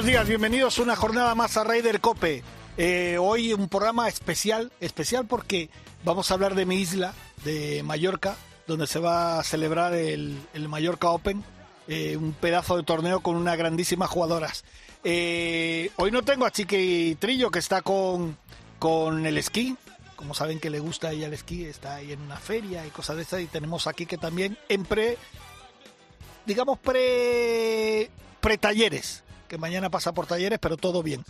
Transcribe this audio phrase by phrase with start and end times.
[0.00, 2.42] Buenos días, bienvenidos una jornada más a Raider Cope.
[2.78, 5.68] Eh, hoy un programa especial, especial porque
[6.04, 7.12] vamos a hablar de mi isla,
[7.44, 8.34] de Mallorca,
[8.66, 11.44] donde se va a celebrar el, Mallorca Open,
[11.86, 14.64] eh, un pedazo de torneo con unas grandísimas jugadoras.
[15.04, 18.38] Eh, hoy no tengo a Chiqui Trillo, que está con,
[18.78, 19.76] con el esquí,
[20.16, 22.90] como saben que le gusta a ella el esquí, está ahí en una feria y
[22.90, 25.18] cosas de esas, y tenemos aquí que también en pre,
[26.46, 28.08] digamos pre,
[28.40, 31.24] pre talleres, que mañana pasa por talleres, pero todo bien.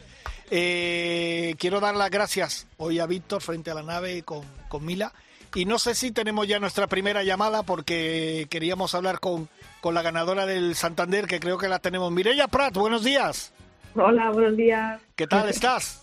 [0.51, 5.13] Eh, quiero dar las gracias hoy a Víctor frente a la nave con, con Mila.
[5.55, 9.49] Y no sé si tenemos ya nuestra primera llamada porque queríamos hablar con,
[9.81, 12.13] con la ganadora del Santander, que creo que la tenemos.
[12.13, 13.55] Mireya Prat, buenos días.
[13.95, 15.01] Hola, buenos días.
[15.17, 16.03] ¿Qué tal estás?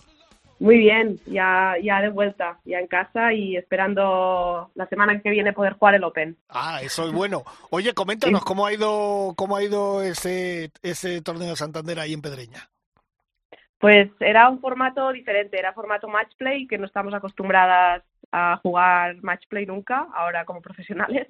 [0.60, 5.52] Muy bien, ya, ya de vuelta, ya en casa y esperando la semana que viene
[5.52, 6.36] poder jugar el Open.
[6.48, 7.44] Ah, eso es bueno.
[7.70, 12.22] Oye, coméntanos cómo ha ido, cómo ha ido ese, ese torneo de Santander ahí en
[12.22, 12.68] Pedreña.
[13.78, 19.22] Pues era un formato diferente, era formato match play, que no estamos acostumbradas a jugar
[19.22, 21.28] match play nunca, ahora como profesionales.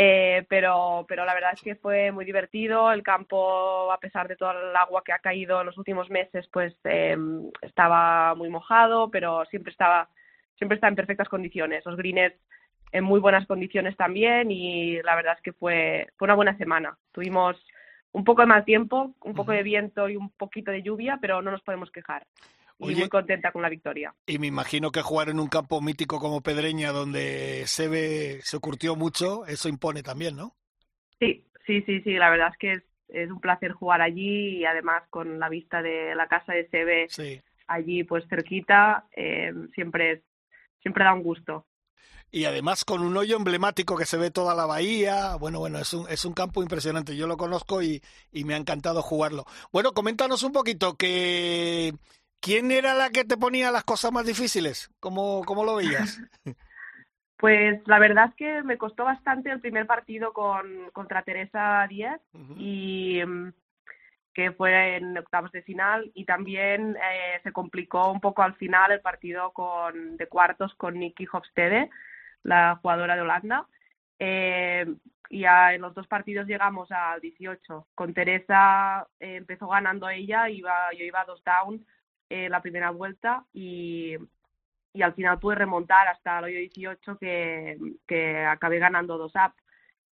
[0.00, 2.92] Eh, pero, pero la verdad es que fue muy divertido.
[2.92, 6.48] El campo, a pesar de todo el agua que ha caído en los últimos meses,
[6.52, 7.16] pues eh,
[7.62, 10.08] estaba muy mojado, pero siempre estaba,
[10.56, 11.84] siempre está en perfectas condiciones.
[11.84, 12.32] Los greens
[12.92, 16.96] en muy buenas condiciones también y la verdad es que fue, fue una buena semana.
[17.10, 17.56] Tuvimos
[18.12, 21.42] un poco de mal tiempo, un poco de viento y un poquito de lluvia, pero
[21.42, 22.24] no nos podemos quejar.
[22.80, 24.14] Y muy contenta con la victoria.
[24.26, 28.58] Y me imagino que jugar en un campo mítico como Pedreña, donde se ve, se
[28.58, 30.56] curtió mucho, eso impone también, ¿no?
[31.18, 34.64] Sí, sí, sí, sí, la verdad es que es, es un placer jugar allí y
[34.64, 37.40] además con la vista de la casa de Sebe Sí.
[37.66, 40.22] allí pues cerquita, eh, siempre, es-
[40.82, 41.66] siempre da un gusto.
[42.30, 45.36] Y además con un hoyo emblemático que se ve toda la bahía.
[45.36, 47.16] Bueno, bueno, es un, es un campo impresionante.
[47.16, 48.02] Yo lo conozco y,
[48.32, 49.46] y me ha encantado jugarlo.
[49.72, 51.94] Bueno, coméntanos un poquito que
[52.40, 54.90] quién era la que te ponía las cosas más difíciles.
[55.00, 56.20] ¿Cómo, cómo lo veías?
[57.36, 62.20] Pues la verdad es que me costó bastante el primer partido con, contra Teresa Díaz
[62.32, 62.54] Ujú.
[62.58, 63.52] y mm,
[64.34, 68.90] que fue en octavos de final y también eh, se complicó un poco al final
[68.90, 71.90] el partido con de cuartos con Nikki Hofstede,
[72.42, 73.68] la jugadora de Holanda.
[74.18, 74.86] Eh,
[75.30, 77.86] y a- en los dos partidos llegamos al 18.
[77.94, 81.86] Con Teresa eh, empezó ganando ella, iba, yo iba dos down
[82.30, 84.16] eh, la primera vuelta y,
[84.92, 89.52] y al final pude remontar hasta el hoyo 18 que, que acabé ganando dos up.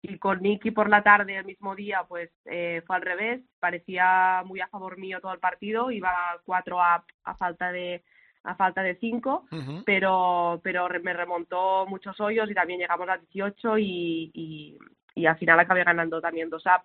[0.02, 4.44] Y con Nicky por la tarde el mismo día, pues eh, fue al revés, parecía
[4.46, 6.14] muy a favor mío todo el partido, iba
[6.44, 8.04] cuatro up a falta de
[8.44, 9.84] a falta de cinco, Ujú.
[9.86, 14.78] pero pero me remontó muchos hoyos y también llegamos a 18 y, y,
[15.16, 16.84] y al final acabé ganando también dos up.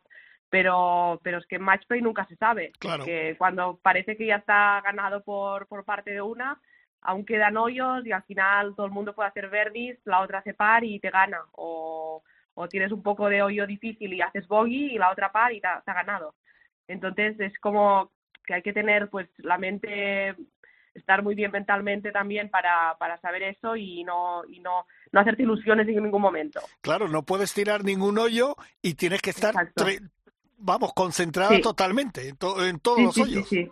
[0.51, 2.73] Pero, pero es que en match play nunca se sabe.
[2.79, 3.05] Claro.
[3.05, 6.59] Que cuando parece que ya está ganado por, por parte de una,
[7.03, 10.55] aún quedan hoyos y al final todo el mundo puede hacer verdis, la otra hace
[10.55, 11.43] par y te gana.
[11.53, 12.23] O,
[12.55, 15.61] o tienes un poco de hoyo difícil y haces bogey y la otra par y
[15.61, 16.35] te, ha- te ha ganado.
[16.89, 18.11] Entonces es como
[18.47, 20.35] que hay que tener pues la mente
[20.95, 25.43] estar muy bien mentalmente también para, para saber eso y no y no, no hacerte
[25.43, 26.61] ilusiones en ningún momento.
[26.81, 30.11] Claro, no puedes tirar ningún hoyo y tienes que estar, tre-
[30.59, 31.61] vamos, concentrada Sí.
[31.63, 33.49] totalmente en, to- en todos Sí, los sí, sí, hoyos.
[33.49, 33.69] sí.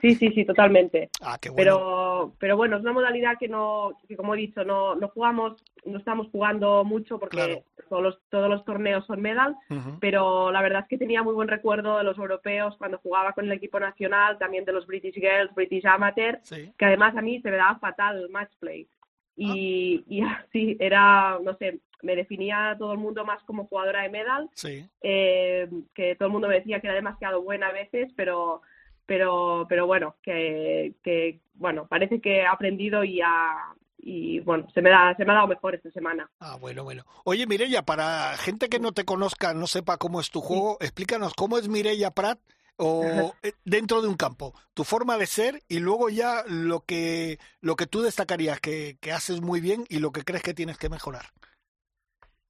[0.00, 1.10] Sí, totalmente.
[1.20, 1.56] Ah, qué bueno.
[1.56, 5.60] Pero, pero bueno, es una modalidad que no, que como he dicho, no, no jugamos,
[5.84, 7.64] no estamos jugando mucho porque Claro.
[7.88, 9.56] todos, los, todos los torneos son medal,
[9.98, 13.46] pero la verdad es que tenía muy buen recuerdo de los europeos cuando jugaba con
[13.46, 16.72] el equipo nacional, también de los British Girls, British Amateur, Sí.
[16.78, 18.86] que además a mí se me daba fatal el match play.
[19.34, 24.08] Y, y así era, no sé, me definía todo el mundo más como jugadora de
[24.10, 24.88] medal, Sí.
[25.02, 28.62] eh, que todo el mundo me decía que era demasiado buena a veces, pero
[29.06, 34.82] pero pero bueno, que, que bueno, parece que he aprendido y ha, y bueno, se
[34.82, 36.30] me da se me ha dado mejor esta semana.
[36.40, 37.04] Ah, bueno, bueno.
[37.24, 41.32] Oye, Mireya, para gente que no te conozca, no sepa cómo es tu juego, explícanos
[41.34, 42.38] cómo es Mireya Prat
[42.76, 47.38] o eh, dentro de un campo, tu forma de ser y luego ya lo que
[47.60, 50.78] lo que tú destacarías que, que haces muy bien y lo que crees que tienes
[50.78, 51.24] que mejorar.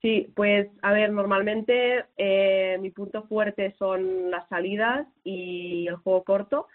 [0.00, 6.22] Sí, pues a ver, normalmente eh, mi punto fuerte son las salidas y el juego
[6.22, 6.68] corto,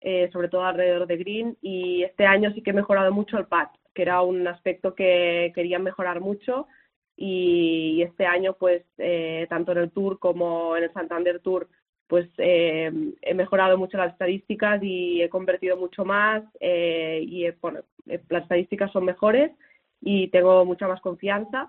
[0.00, 1.56] eh, sobre todo alrededor de green.
[1.60, 5.50] Y este año sí que he mejorado mucho el pad, que era un aspecto que
[5.56, 6.68] quería mejorar mucho.
[7.16, 11.68] Y este año, pues, eh, tanto en el Tour como en el Santander Tour,
[12.06, 12.90] pues he
[13.34, 16.44] mejorado mucho las estadísticas y he convertido mucho más.
[16.60, 19.52] y bueno, las estadísticas son mejores
[20.00, 21.68] y tengo mucha más confianza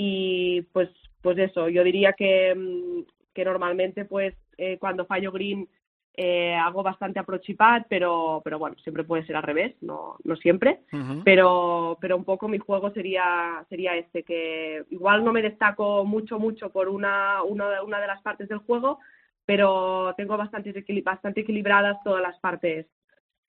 [0.00, 0.88] y pues
[1.22, 3.02] pues eso yo diría que, mm,
[3.34, 5.68] que normalmente pues eh, cuando fallo green
[6.14, 7.20] eh, hago bastante
[7.56, 10.82] pad pero pero bueno siempre puede ser al revés no no siempre.
[11.24, 16.38] Pero pero un poco mi juego sería sería este que igual no me destaco mucho
[16.38, 19.00] mucho por una una, una de las partes del juego
[19.46, 20.72] pero tengo bastante
[21.04, 22.86] bastante equilibradas todas las partes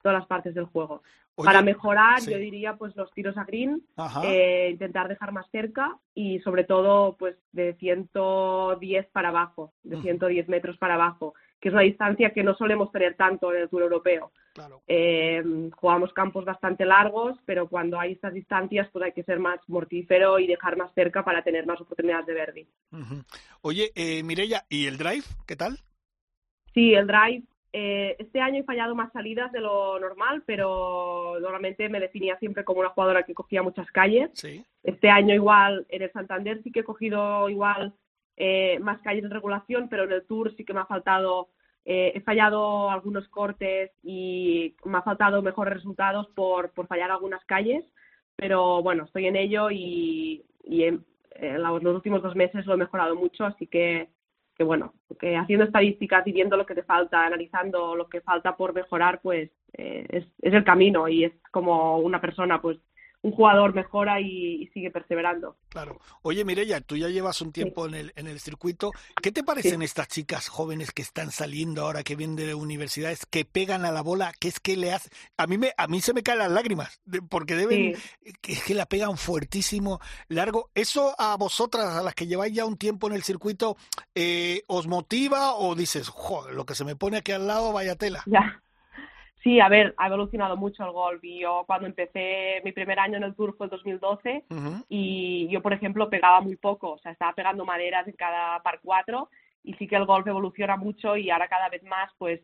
[0.02, 1.02] todas las partes del juego.
[1.36, 3.82] Para mejorar, yo diría pues los tiros a green,
[4.24, 10.50] eh, intentar dejar más cerca y sobre todo pues de 110 para abajo, de 110
[10.50, 13.84] metros para abajo, que es una distancia que no solemos tener tanto en el Tour
[13.84, 14.32] Europeo.
[14.88, 15.42] Eh,
[15.74, 20.40] jugamos campos bastante largos, pero cuando hay estas distancias pues hay que ser más mortífero
[20.40, 22.68] y dejar más cerca para tener más oportunidades de verde.
[23.62, 24.22] Oye, eh,
[24.70, 25.24] ¿y el drive?
[25.48, 25.80] ¿Qué tal?
[26.74, 31.88] Sí, el drive eh, este año he fallado más salidas de lo normal, pero normalmente
[31.88, 34.32] me definía siempre como una jugadora que cogía muchas calles.
[34.84, 37.94] Este año igual en el Santander sí que he cogido igual
[38.38, 41.50] eh, más calles en regulación, pero en el Tour sí que me ha faltado,
[41.86, 47.44] eh, he fallado algunos cortes y me ha faltado mejores resultados por, por fallar algunas
[47.46, 47.86] calles,
[48.36, 51.04] pero bueno, estoy en ello y, en
[51.64, 54.10] los últimos dos meses lo he mejorado mucho, así que
[54.60, 54.94] que bueno,
[55.38, 59.50] haciendo estadísticas y viendo lo que te falta, analizando lo que falta por mejorar, pues
[59.72, 62.78] eh, es, es, el camino y es como una persona, pues
[63.22, 65.58] un jugador mejora y, sigue perseverando.
[65.70, 66.00] Claro.
[66.22, 68.92] Oye, Mireya, tú ya llevas un tiempo en, el, en el circuito.
[69.22, 73.46] ¿Qué te parecen estas chicas jóvenes que están saliendo ahora, que vienen de universidades, que
[73.46, 74.32] pegan a la bola?
[74.40, 75.10] ¿Qué es que le hace?
[75.38, 77.96] A mí, me, a mí se me caen las lágrimas, porque deben,
[78.42, 80.70] que es que la pegan fuertísimo, largo.
[80.74, 83.76] ¿Eso a vosotras, a las que lleváis ya un tiempo en el circuito,
[84.16, 87.96] eh, os motiva o dices, joder, lo que se me pone aquí al lado, vaya
[87.96, 88.24] tela?
[88.28, 88.62] Ya.
[89.44, 93.18] Sí, a ver, ha evolucionado mucho el golf y yo cuando empecé mi primer año
[93.18, 94.44] en el Tour fue el 2012
[94.90, 98.82] y yo, por ejemplo, pegaba muy poco, o sea, estaba pegando maderas en cada par
[98.84, 99.30] cuatro
[99.64, 102.42] y sí que el golf evoluciona mucho y ahora cada vez más, pues,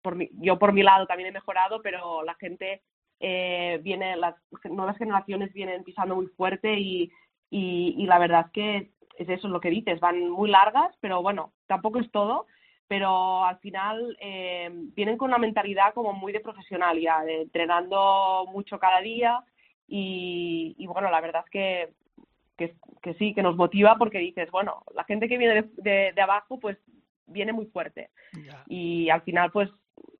[0.00, 2.82] por mi, yo por mi lado también he mejorado, pero la gente
[3.20, 4.34] eh, viene, las
[4.64, 7.12] nuevas generaciones vienen pisando muy fuerte y,
[7.50, 11.20] y, y la verdad es que es eso lo que dices, van muy largas, pero
[11.20, 12.46] bueno, tampoco es todo
[12.88, 18.46] pero al final eh, vienen con una mentalidad como muy de profesional ya, de entrenando
[18.50, 19.40] mucho cada día
[19.86, 21.50] y, bueno, la verdad es
[22.56, 26.20] que, que, sí, que nos motiva porque dices, bueno, la gente que viene de, de,
[26.20, 26.76] abajo pues
[27.26, 28.10] viene muy fuerte
[28.66, 29.70] y al final pues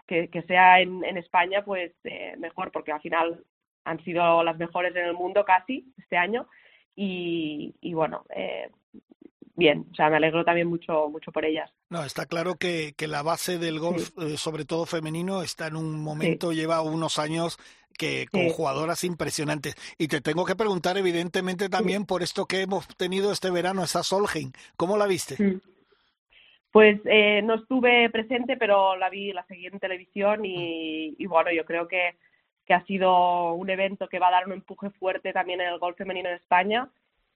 [0.07, 3.45] que, que sea en, en España pues eh, mejor porque al final
[3.89, 6.47] han sido las mejores en el mundo casi este año.
[6.95, 8.71] Y, y bueno, eh,
[9.59, 11.69] bien, o sea, me alegro también mucho, mucho por ellas.
[11.91, 15.75] No, está claro que, que la base del golf, eh, sobre todo femenino, está en
[15.75, 17.59] un momento, lleva unos años
[17.99, 19.75] que con jugadoras impresionantes.
[19.99, 24.05] Y te tengo que preguntar, evidentemente, también por esto que hemos tenido este verano, esa
[24.05, 24.53] Solheim.
[24.77, 25.43] ¿Cómo la viste?
[25.43, 25.61] Mm.
[26.71, 31.51] Pues eh, no estuve presente, pero la vi, la seguí en televisión y, y bueno,
[31.51, 32.17] yo creo que,
[32.65, 35.81] que ha sido un evento que va a dar un empuje fuerte también en el
[35.81, 36.89] golf femenino en España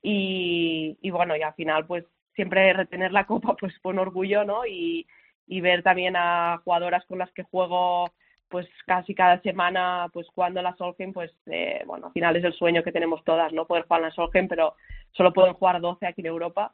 [0.02, 2.04] y, bueno, y al final pues
[2.34, 4.66] siempre retener la copa pues un orgullo, ¿no?
[4.66, 5.06] Y,
[5.46, 8.10] y ver también a jugadoras con las que juego
[8.48, 12.44] pues casi cada semana pues jugando en la Solheim pues eh, bueno al final es
[12.44, 14.76] el sueño que tenemos todas no poder jugar en la Solheim pero
[15.12, 16.72] solo pueden jugar 12 aquí en Europa.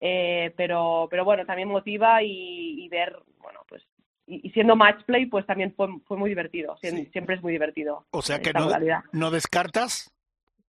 [0.00, 3.82] Eh, pero pero bueno también motiva y, ver bueno pues
[4.26, 8.20] y, siendo match play pues también fue, fue muy divertido siempre es muy divertido o
[8.20, 8.68] sea que no,
[9.12, 10.14] no descartas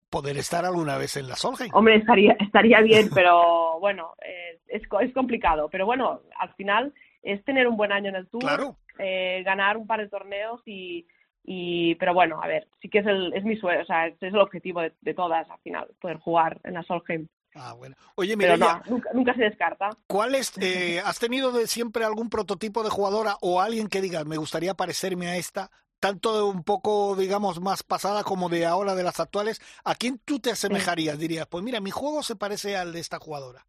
[0.09, 1.71] poder estar alguna vez en la Solheim.
[1.73, 5.69] Hombre, estaría, estaría bien, pero bueno, eh, es, es complicado.
[5.69, 9.87] Pero bueno, al final es tener un buen año en el Tour, eh, ganar un
[9.87, 11.05] par de torneos y,
[11.43, 14.21] y pero bueno, a ver, sí que es, el, es mi sueño, o sea, es
[14.21, 17.27] el objetivo de, todas al final, poder jugar en la Solheim.
[17.55, 17.95] Ah, bueno.
[18.15, 18.55] Oye, mira,
[18.87, 19.89] nunca, nunca, se descarta.
[20.07, 24.23] ¿Cuál es, eh, ¿Has tenido de siempre algún prototipo de jugadora o alguien que diga,
[24.23, 25.71] me gustaría parecerme a esta?
[25.99, 30.39] Tanto un poco, digamos, más pasada como de ahora, de las actuales, ¿a quién tú
[30.39, 31.19] te asemejarías?
[31.19, 33.65] Dirías, pues mira, mi juego se parece al de esta jugadora.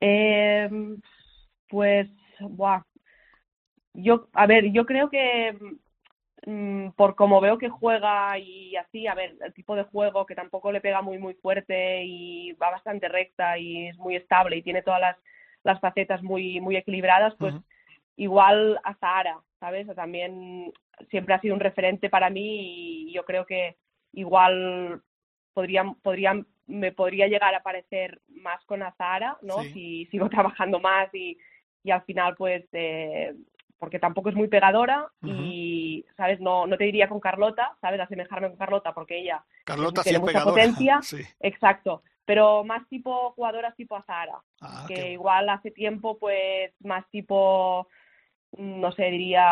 [0.00, 0.68] Eh,
[1.68, 2.08] pues,
[2.40, 2.82] buah.
[3.94, 5.56] Yo, a ver, yo creo que
[6.46, 10.34] mm, por como veo que juega y así, a ver, el tipo de juego que
[10.34, 14.62] tampoco le pega muy, muy fuerte y va bastante recta y es muy estable y
[14.62, 15.16] tiene todas las,
[15.62, 17.54] las facetas muy, muy equilibradas, pues
[18.16, 19.88] igual a Zahara, ¿sabes?
[19.88, 20.72] O también
[21.10, 23.76] siempre ha sido un referente para mí y yo creo que
[24.12, 25.02] igual
[25.54, 29.62] podría, podría, me podría llegar a parecer más con Azahara, ¿no?
[29.62, 31.38] Si sigo trabajando más y,
[31.82, 33.34] y al final, pues, eh,
[33.78, 36.38] porque tampoco es muy pegadora y, ¿sabes?
[36.40, 38.00] No, no te diría con Carlota, ¿sabes?
[38.00, 41.00] Asemejarme con Carlota porque ella Carlota tiene mucha potencia.
[41.40, 42.02] Exacto.
[42.24, 47.88] Pero más tipo jugadoras tipo Azahara, ah, que igual hace tiempo, pues, más tipo,
[48.58, 49.46] no sé, diría,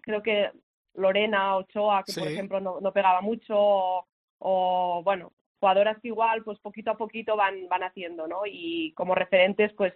[0.00, 0.50] creo que
[0.94, 4.06] Lorena Ochoa, que por ejemplo no, no pegaba mucho,
[4.38, 8.42] o, bueno, jugadoras que igual pues poquito a poquito van, van haciendo, ¿no?
[8.46, 9.94] Y como referentes pues,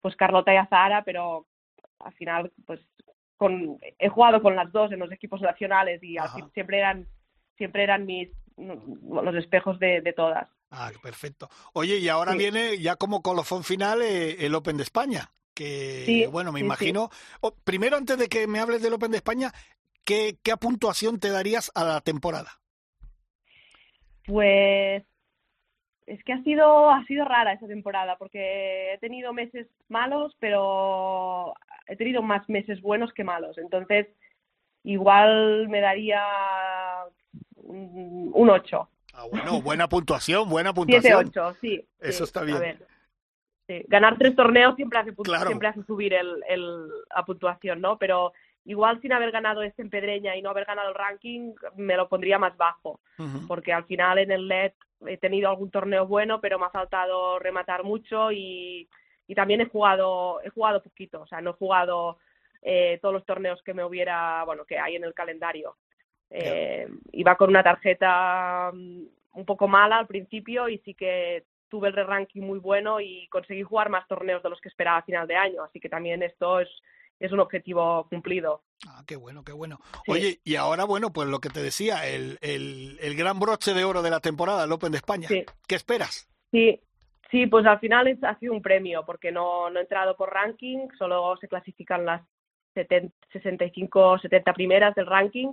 [0.00, 1.46] pues Carlota y Azahara, pero
[2.00, 2.80] al final pues
[3.36, 6.16] con, he jugado con las dos en los equipos nacionales y
[6.54, 7.06] siempre eran
[7.56, 10.48] siempre eran mis los espejos de, de todas.
[10.70, 11.48] Ah, perfecto.
[11.74, 16.52] Oye, y ahora viene ya como colofón final eh, el Open de España, que bueno,
[16.52, 17.10] me imagino.
[17.64, 19.52] primero, antes de que me hables del Open de España,
[20.04, 22.60] ¿qué, ¿qué puntuación te darías a la temporada?
[24.26, 25.02] Pues
[26.06, 31.54] es que ha sido, ha sido rara esa temporada porque he tenido meses malos, pero
[31.86, 33.56] he tenido más meses buenos que malos.
[33.58, 34.06] Entonces,
[34.84, 36.22] igual me daría
[37.54, 38.88] un, 8.
[39.14, 41.32] Ah, bueno, buena puntuación, buena puntuación.
[41.32, 41.84] 7-8, sí.
[42.00, 42.78] Eso está bien.
[43.88, 45.12] Ganar tres torneos siempre hace,
[45.46, 47.98] siempre hace subir el, el, la puntuación, ¿no?
[47.98, 48.32] Pero
[48.64, 52.08] igual sin haber ganado este en Pedreña y no haber ganado el ranking, me lo
[52.08, 53.00] pondría más bajo,
[53.48, 54.72] porque al final en el LED
[55.06, 58.88] he tenido algún torneo bueno, pero me ha faltado rematar mucho y,
[59.26, 62.18] y también he jugado, he jugado poquito, o sea, no he jugado
[62.62, 65.76] eh, todos los torneos que me hubiera, bueno, que hay en el calendario.
[66.28, 69.02] Eh, iba con una tarjeta mm,
[69.34, 73.62] un poco mala al principio y sí que tuve el re-ranking muy bueno y conseguí
[73.62, 76.60] jugar más torneos de los que esperaba a final de año, así que también esto
[76.60, 76.68] es
[77.18, 78.62] es un objetivo cumplido.
[78.86, 79.78] Ah, qué bueno, qué bueno.
[80.06, 83.84] Oye, y ahora, bueno, pues lo que te decía, el, el, el gran broche de
[83.84, 85.28] oro de la temporada, el Open de España.
[85.28, 86.28] ¿Qué esperas?
[86.50, 86.80] Sí,
[87.30, 90.32] sí, pues al final es, ha sido un premio, porque no, no he entrado por
[90.32, 92.22] ranking, solo se clasifican las
[92.74, 95.48] 65, 70 primeras del ranking.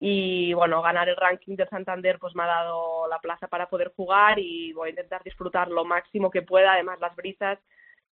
[0.00, 3.92] Y bueno, ganar el ranking del Santander pues me ha dado la plaza para poder
[3.96, 6.74] jugar y voy a intentar disfrutar lo máximo que pueda.
[6.74, 7.58] Además, las brisas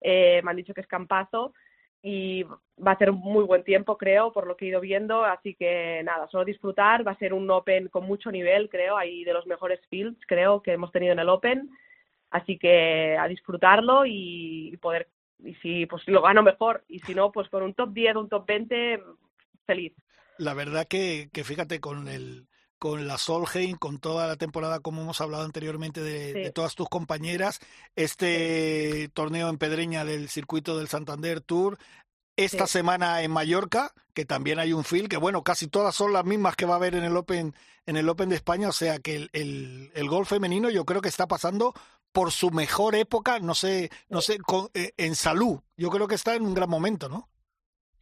[0.00, 1.52] eh, me han dicho que es campazo
[2.02, 5.24] y va a ser muy buen tiempo, creo, por lo que he ido viendo.
[5.24, 7.06] Así que nada, solo disfrutar.
[7.06, 10.62] Va a ser un Open con mucho nivel, creo, ahí de los mejores fields, creo,
[10.62, 11.70] que hemos tenido en el Open.
[12.30, 17.32] Así que a disfrutarlo y poder, y si pues lo gano mejor, y si no,
[17.32, 19.00] pues con un top 10, un top 20,
[19.66, 19.94] feliz.
[20.38, 22.48] La verdad que, que fíjate, con el,
[22.78, 27.60] con la Solheim, con toda la temporada, como hemos hablado anteriormente, de, todas tus compañeras,
[27.96, 31.78] este torneo en Pedreña del circuito del Santander Tour,
[32.36, 36.24] esta semana en Mallorca, que también hay un field, que bueno, casi todas son las
[36.24, 37.54] mismas que va a haber en el Open,
[37.86, 41.00] en el Open de España, o sea que el, el, el golf femenino yo creo
[41.00, 41.72] que está pasando
[42.12, 44.38] por su mejor época, no sé, no sé,
[44.74, 45.60] eh, en salud.
[45.76, 47.28] Yo creo que está en un gran momento, ¿no?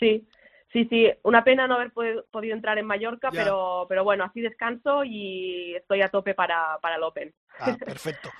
[0.00, 0.26] Sí,
[0.72, 5.04] Sí, sí, una pena no haber podido entrar en Mallorca, pero, pero bueno, así descanso
[5.04, 7.34] y estoy a tope para, para el Open.
[7.58, 8.30] Ah, perfecto.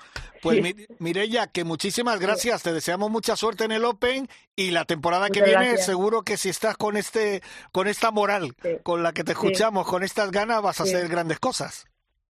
[0.41, 5.29] Pues Mirella, que muchísimas gracias, te deseamos mucha suerte en el Open y la temporada
[5.29, 9.31] que viene seguro que si estás con este con esta moral con la que te
[9.31, 11.85] escuchamos, con estas ganas vas a hacer grandes cosas.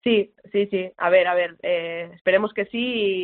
[0.04, 0.90] Sí, sí, sí.
[0.96, 2.78] A ver, a ver, eh, esperemos que sí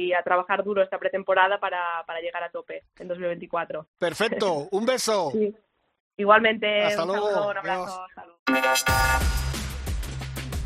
[0.08, 3.88] y a trabajar duro esta pretemporada para, para llegar a tope en 2024.
[3.98, 5.32] Perfecto, un beso.
[6.18, 8.06] Igualmente, hasta luego, un abrazo.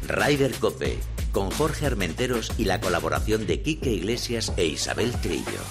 [0.08, 1.00] Rider Cope,
[1.32, 5.62] con Jorge Armenteros y la colaboración de Quique Iglesias e Isabel Trillo.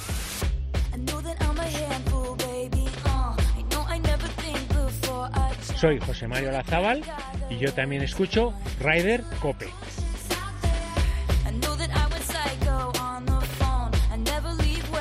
[5.76, 7.02] Soy José Mario Lazábal
[7.50, 9.68] y yo también escucho Rider Cope.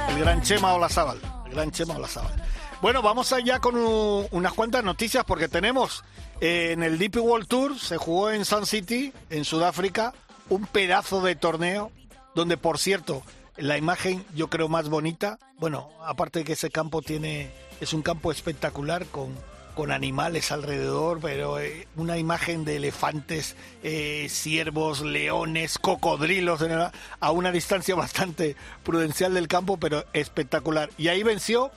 [0.10, 2.46] El gran Chema Olazábal, el gran Chema Olazábal.
[2.82, 6.03] Bueno, vamos allá con unas cuantas noticias porque tenemos
[6.41, 10.13] eh, en el Deep World Tour, se jugó en Sun City, en Sudáfrica,
[10.50, 11.91] un pedazo de torneo
[12.36, 13.24] donde, por cierto,
[13.55, 18.01] la imagen yo creo más bonita, bueno, aparte de que ese campo tiene, es un
[18.01, 19.34] campo espectacular con,
[19.74, 26.62] con animales alrededor, pero eh, una imagen de elefantes, eh, ciervos, leones, cocodrilos
[27.22, 30.89] a una distancia bastante prudencial del campo, pero espectacular.
[30.98, 31.72] Y ahí venció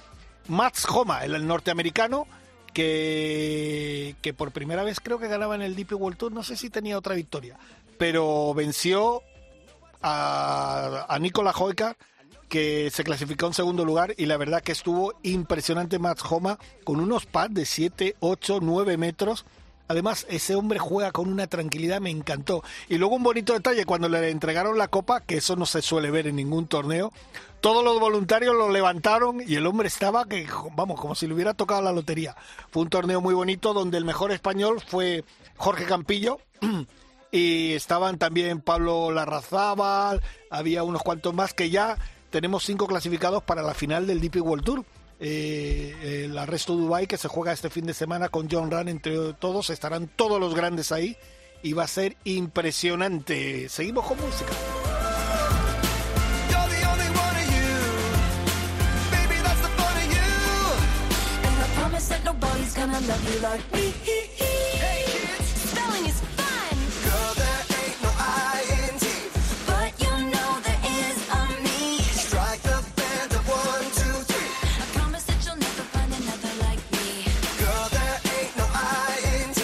[0.49, 2.27] Mats Homa, el norteamericano,
[2.73, 6.71] que, por primera vez creo que ganaba en el DP World Tour, no sé si
[6.71, 7.59] tenía otra victoria,
[7.99, 9.23] pero venció
[10.03, 11.97] a, a Joica
[12.49, 17.01] que se clasificó en segundo lugar y la verdad que estuvo impresionante Matt Homa con
[17.01, 19.45] unos pads de 7, 8, 9 metros.
[19.87, 22.63] Además, ese hombre juega con una tranquilidad, me encantó.
[22.89, 26.11] Y luego un bonito detalle, cuando le entregaron la copa, que eso no se suele
[26.11, 27.13] ver en ningún torneo,
[27.61, 31.55] todos los voluntarios lo levantaron y el hombre estaba que, vamos, como si le hubiera
[31.55, 32.37] tocado la lotería.
[32.71, 35.25] Fue un torneo muy bonito donde el mejor español fue
[35.57, 36.39] Jorge Campillo.
[37.31, 41.99] Y estaban también Pablo Larrazábal, había unos cuantos más que ya
[42.31, 44.85] tenemos cinco clasificados para la final del DP World Tour.
[45.21, 49.35] Eh, el Arresto Dubai que se juega este fin de semana con John Run entre
[49.35, 51.17] todos estarán todos los grandes ahí
[51.63, 54.53] y va a ser impresionante seguimos con música
[63.09, 63.91] love you like me.
[64.05, 66.77] Hey kids, spelling is fun.
[67.07, 69.07] Girl, there ain't no I in T.
[69.67, 71.99] But you know there is a me.
[72.25, 74.51] Strike the band of one, two, three.
[74.83, 77.09] I promise that you'll never find another like me.
[77.61, 79.11] Girl, there ain't no I
[79.41, 79.61] in T.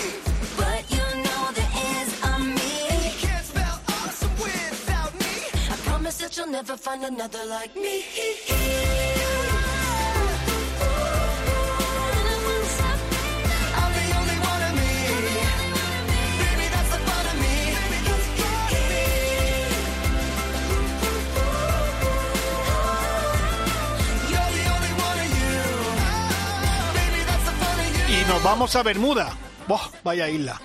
[0.56, 2.72] But you know there is a me.
[2.92, 5.34] And you can't spell awesome without me.
[5.74, 8.04] I promise that you'll never find another like me.
[28.44, 29.34] Vamos a Bermuda.
[30.04, 30.60] vaya isla.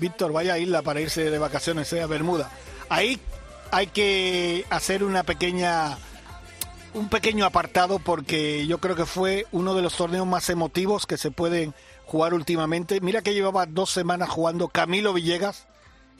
[0.00, 2.50] Víctor, vaya isla para irse de vacaciones eh, a Bermuda.
[2.88, 3.18] Ahí
[3.70, 5.96] hay que hacer una pequeña
[6.94, 11.16] un pequeño apartado porque yo creo que fue uno de los torneos más emotivos que
[11.16, 11.74] se pueden
[12.04, 13.00] jugar últimamente.
[13.00, 15.68] Mira que llevaba dos semanas jugando Camilo Villegas,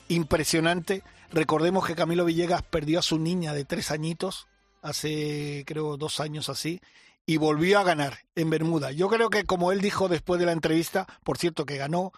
[0.08, 1.02] impresionante.
[1.32, 4.46] Recordemos que Camilo Villegas perdió a su niña de tres añitos,
[4.82, 6.80] hace creo dos años así,
[7.26, 8.92] y volvió a ganar en Bermuda.
[8.92, 12.12] Yo creo que como él dijo después de la entrevista, por cierto que ganó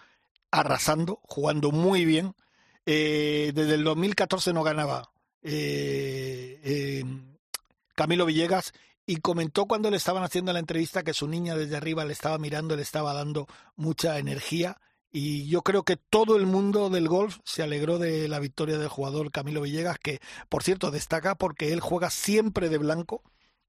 [0.51, 2.35] arrasando, jugando muy bien,
[2.85, 6.59] eh, desde el 2014 no ganaba eh,
[7.01, 7.37] em,
[7.95, 8.73] Camilo Villegas
[9.05, 12.37] y comentó cuando le estaban haciendo la entrevista que su niña desde arriba le estaba
[12.37, 14.77] mirando, le estaba dando mucha energía
[15.11, 18.89] y yo creo que todo el mundo del golf se alegró de la victoria del
[18.89, 23.23] jugador Camilo Villegas, que por cierto destaca porque él juega siempre de blanco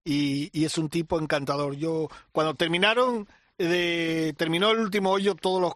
[0.06, 1.74] y, es un tipo encantador.
[1.74, 5.72] Yo cuando terminaron de, terminó el último hoyo, todos los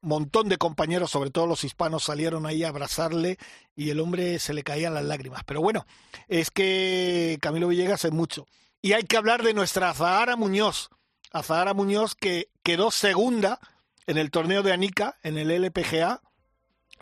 [0.00, 3.38] montón de compañeros, sobre todo los hispanos, salieron ahí a abrazarle
[3.74, 5.42] y el hombre se le caían las lágrimas.
[5.44, 5.86] Pero bueno,
[6.28, 8.46] es que Camilo Villegas es mucho.
[8.82, 10.90] Y hay que hablar de nuestra Azahara Muñoz.
[11.32, 13.58] Azahara Muñoz que quedó segunda
[14.06, 16.20] en el torneo de Anica, en el LPGA.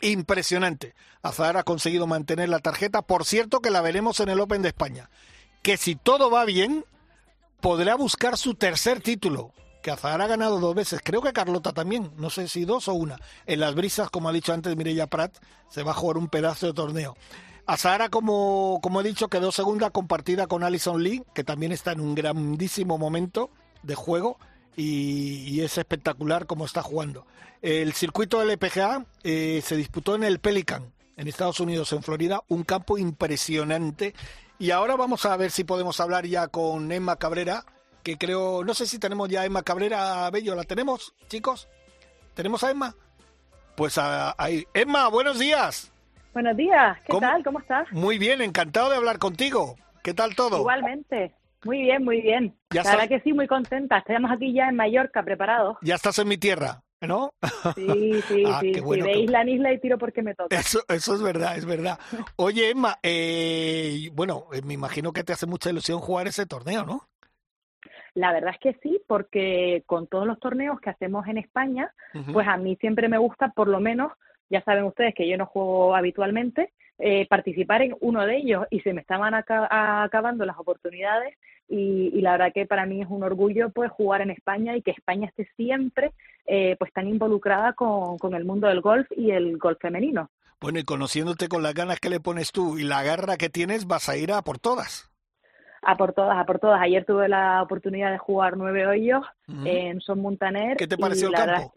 [0.00, 0.94] Impresionante.
[1.22, 3.02] Azahara ha conseguido mantener la tarjeta.
[3.02, 5.10] Por cierto que la veremos en el Open de España.
[5.62, 6.84] Que si todo va bien,
[7.60, 12.12] podrá buscar su tercer título que Azahara ha ganado dos veces, creo que Carlota también,
[12.16, 13.18] no sé si dos o una.
[13.46, 15.36] En las brisas, como ha dicho antes Mireya Prat,
[15.68, 17.16] se va a jugar un pedazo de torneo.
[17.66, 22.00] Azahara, como, como he dicho, quedó segunda compartida con Alison Lee, que también está en
[22.00, 23.50] un grandísimo momento
[23.82, 24.38] de juego
[24.76, 27.26] y, es espectacular como está jugando.
[27.60, 32.42] El circuito del LPGA eh, se disputó en el Pelican, en Estados Unidos, en Florida,
[32.48, 34.14] un campo impresionante.
[34.62, 37.64] Y ahora vamos a ver si podemos hablar ya con Emma Cabrera,
[38.04, 41.68] que creo, no sé si tenemos ya a Emma Cabrera Bello, ¿la tenemos, chicos?
[42.34, 42.94] ¿Tenemos a Emma?
[43.74, 44.64] Pues ahí.
[44.72, 45.92] Emma, buenos días.
[46.32, 47.42] Buenos días, ¿qué tal?
[47.42, 47.90] ¿Cómo estás?
[47.90, 49.74] Muy bien, encantado de hablar contigo.
[50.04, 50.58] ¿Qué tal todo?
[50.58, 51.34] Igualmente.
[51.64, 52.56] Muy bien, muy bien.
[52.70, 53.98] Ya la verdad que sí, muy contenta.
[53.98, 55.76] Estamos aquí ya en Mallorca, preparados.
[55.82, 57.34] Ya estás en mi tierra, ¿no?
[57.74, 58.80] Sí, sí, ah, sí.
[58.80, 60.56] Bueno, de isla en isla y tiro porque me toca.
[60.56, 61.98] Eso, eso es verdad, es verdad.
[62.36, 66.84] Oye, Emma, eh, bueno, eh, me imagino que te hace mucha ilusión jugar ese torneo,
[66.84, 67.08] ¿no?
[68.14, 71.94] La verdad es que sí, porque con todos los torneos que hacemos en España,
[72.32, 74.12] pues a mí siempre me gusta, por lo menos,
[74.50, 78.80] ya saben ustedes que yo no juego habitualmente, eh, participar en uno de ellos y
[78.80, 81.36] se me estaban acabando las oportunidades
[81.68, 84.90] y, la verdad que para mí es un orgullo pues jugar en España y que
[84.90, 86.12] España esté siempre
[86.46, 90.30] eh, pues tan involucrada con, con el mundo del golf y el golf femenino.
[90.60, 93.86] Bueno, y conociéndote con las ganas que le pones tú y la garra que tienes,
[93.86, 95.12] vas a ir a por todas
[95.82, 96.80] a por todas, a por todas.
[96.80, 99.24] Ayer tuve la oportunidad de jugar nueve hoyos
[99.64, 100.76] en Son Montaner.
[100.76, 101.72] ¿Qué te pareció el campo?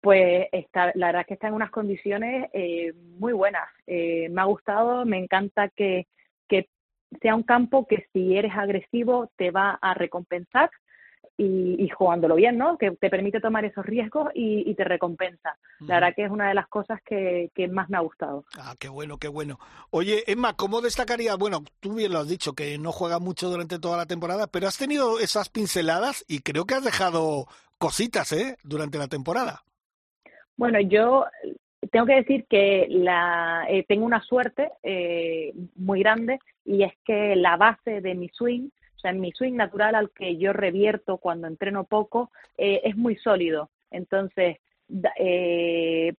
[0.00, 3.68] Pues está, la verdad es que está en unas condiciones eh, muy buenas.
[3.86, 6.06] Eh, me ha gustado, me encanta que,
[6.48, 6.68] que
[7.20, 10.70] sea un campo que si eres agresivo te va a recompensar.
[11.40, 12.76] y, jugándolo bien, ¿no?
[12.76, 15.56] Que te permite tomar esos riesgos y, te recompensa.
[15.80, 18.44] La verdad que es una de las cosas que, más me ha gustado.
[18.58, 19.58] Ah, qué bueno, qué bueno.
[19.90, 21.36] Oye, Emma, ¿cómo destacaría?
[21.36, 24.66] Bueno, tú bien lo has dicho, que no juega mucho durante toda la temporada, pero
[24.66, 27.46] has tenido esas pinceladas y creo que has dejado
[27.78, 28.56] cositas, ¿eh?
[28.64, 29.62] Durante la temporada.
[30.58, 31.24] Bueno, yo
[31.90, 37.34] tengo que decir que la, eh, tengo una suerte eh, muy grande y es que
[37.36, 38.68] la base de mi swing
[38.98, 43.14] o sea, mi swing natural al que yo revierto cuando entreno poco eh, es muy
[43.14, 43.70] sólido.
[43.92, 44.58] Entonces,
[45.20, 46.14] eh,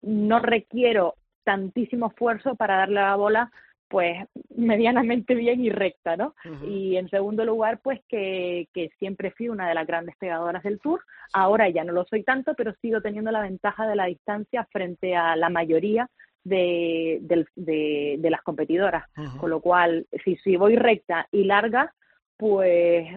[0.00, 3.52] no requiero tantísimo esfuerzo para darle a la bola
[3.90, 4.24] pues
[4.54, 6.36] medianamente bien y recta, ¿no?
[6.64, 10.78] Y en segundo lugar, pues que, que, siempre fui una de las grandes pegadoras del
[10.78, 11.02] tour.
[11.32, 15.16] Ahora ya no lo soy tanto, pero sigo teniendo la ventaja de la distancia frente
[15.16, 16.08] a la mayoría
[16.44, 19.06] de, de, de, las competidoras.
[19.40, 21.92] Con lo cual, si, si voy recta y larga,
[22.36, 23.08] pues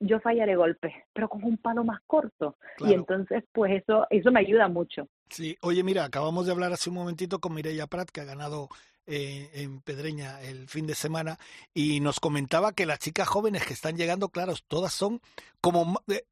[0.00, 2.56] yo fallaré golpes, pero con un palo más corto.
[2.80, 5.08] Y entonces, pues eso, eso me ayuda mucho.
[5.30, 8.68] Sí, oye, mira, acabamos de hablar hace un momentito con Mireia Prat, que ha ganado
[9.06, 11.38] eh, en Pedreña el fin de semana,
[11.74, 15.20] y nos comentaba que las chicas jóvenes que están llegando, claro, todas son
[15.60, 16.24] como eh,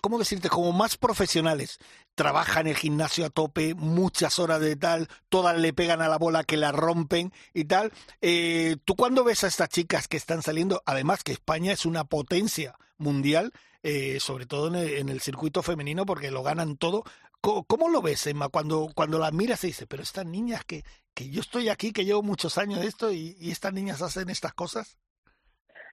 [0.00, 0.48] ¿cómo decirte?
[0.48, 1.78] Como más profesionales.
[2.14, 6.44] Trabajan el gimnasio a tope, muchas horas de tal, todas le pegan a la bola
[6.44, 7.92] que la rompen y tal.
[8.20, 10.82] Eh, ¿Tú cuando ves a estas chicas que están saliendo?
[10.86, 16.30] Además que España es una potencia mundial, eh, sobre todo en el, circuito femenino, porque
[16.30, 17.04] lo ganan todo.
[17.40, 18.50] ¿Cómo, lo ves, Emma?
[18.50, 20.82] Cuando, cuando las miras y dices, pero estas niñas que,
[21.14, 24.28] que yo estoy aquí, que llevo muchos años de esto y, y estas niñas hacen
[24.28, 24.98] estas cosas.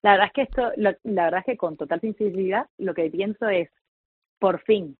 [0.02, 3.48] La verdad es que esto, la verdad es que con total sinceridad, lo que pienso
[3.48, 3.70] es,
[4.39, 4.98] por fin.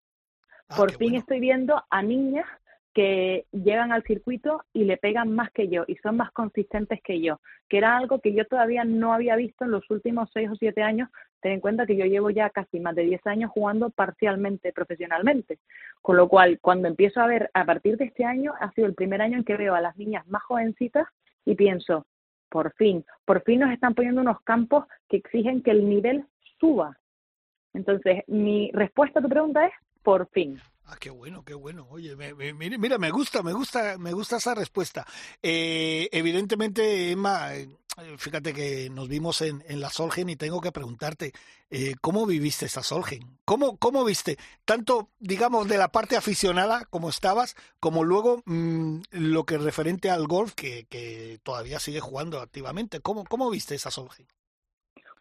[0.70, 2.46] Ah, por fin estoy viendo a niñas
[2.98, 7.22] que llegan al circuito y le pegan más que yo y son más consistentes que
[7.22, 10.56] yo, que era algo que yo todavía no había visto en los últimos seis o
[10.56, 11.08] siete años.
[11.40, 15.60] Ten en cuenta que yo llevo ya casi más de diez años jugando parcialmente profesionalmente,
[16.02, 18.96] con lo cual cuando empiezo a ver a partir de este año ha sido el
[18.96, 21.06] primer año en que veo a las niñas más jovencitas
[21.46, 22.08] y pienso,
[22.50, 26.26] por fin, por fin nos están poniendo unos campos que exigen que el nivel
[26.60, 26.98] suba,
[27.78, 30.60] entonces, mi respuesta a tu pregunta es por fin.
[30.90, 31.86] Ah, qué bueno, qué bueno.
[31.90, 32.16] Oye,
[32.56, 35.06] mira, me gusta, me gusta, me gusta esa respuesta.
[35.44, 37.68] Eh, evidentemente, Emma, eh,
[38.18, 41.34] fíjate que nos vimos en, en la Solgen y tengo que preguntarte,
[41.70, 43.38] eh, ¿cómo viviste esa Solgen?
[43.44, 44.38] ¿Cómo, ¿Cómo viste?
[44.64, 50.26] Tanto, digamos, de la parte aficionada como estabas, como luego mm, lo que referente al
[50.26, 53.02] golf que, que todavía sigue jugando activamente.
[53.02, 54.26] ¿Cómo, cómo viste esa Solgen?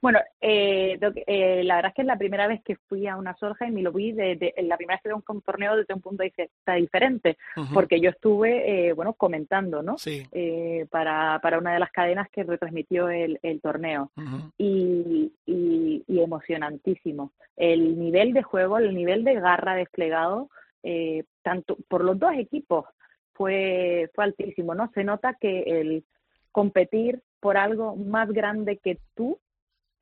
[0.02, 3.36] Bueno, eh, eh, la verdad es que es la primera vez que fui a una
[3.36, 6.32] Solheim y lo vi de, la primera vez que un torneo desde un punto de
[6.36, 7.36] vista diferente,
[7.72, 9.96] porque yo estuve, eh, bueno, comentando, ¿no?
[10.06, 14.10] Eh, para, para una de las cadenas que retransmitió el, el torneo
[14.58, 17.32] y, y, y, emocionantísimo.
[17.56, 20.50] El nivel de juego, el nivel de garra desplegado,
[20.82, 22.84] eh, tanto por los dos equipos,
[23.32, 24.90] fue, fue altísimo, ¿no?
[24.94, 26.04] Se nota que el
[26.52, 29.38] competir por algo más grande que tú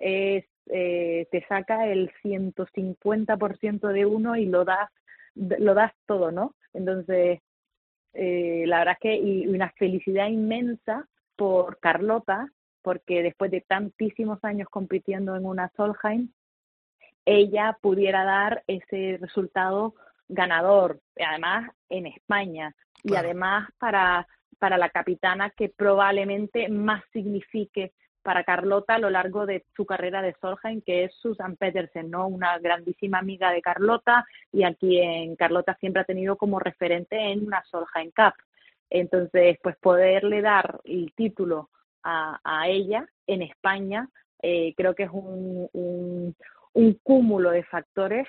[0.04, 4.90] es, eh, te saca el 150% de uno y lo das,
[5.34, 6.54] lo das todo, ¿no?
[6.74, 7.40] Entonces,
[8.12, 12.50] eh, la verdad es que y una felicidad inmensa por Carlota,
[12.82, 16.30] porque después de tantísimos años compitiendo en una Solheim,
[17.24, 19.94] ella pudiera dar ese resultado
[20.28, 27.92] ganador, además en España, y además para, para la capitana que probablemente más signifique
[28.24, 32.26] para Carlota a lo largo de su carrera de Solheim, que es Susan Petersen, ¿no?
[32.26, 37.46] Una grandísima amiga de Carlota y a quien Carlota siempre ha tenido como referente en
[37.46, 38.34] una Solheim Cup.
[38.88, 41.68] Entonces, pues poderle dar el título
[42.02, 44.08] a, a ella en España,
[44.42, 46.34] eh, creo que es un, un,
[46.72, 48.26] un cúmulo de factores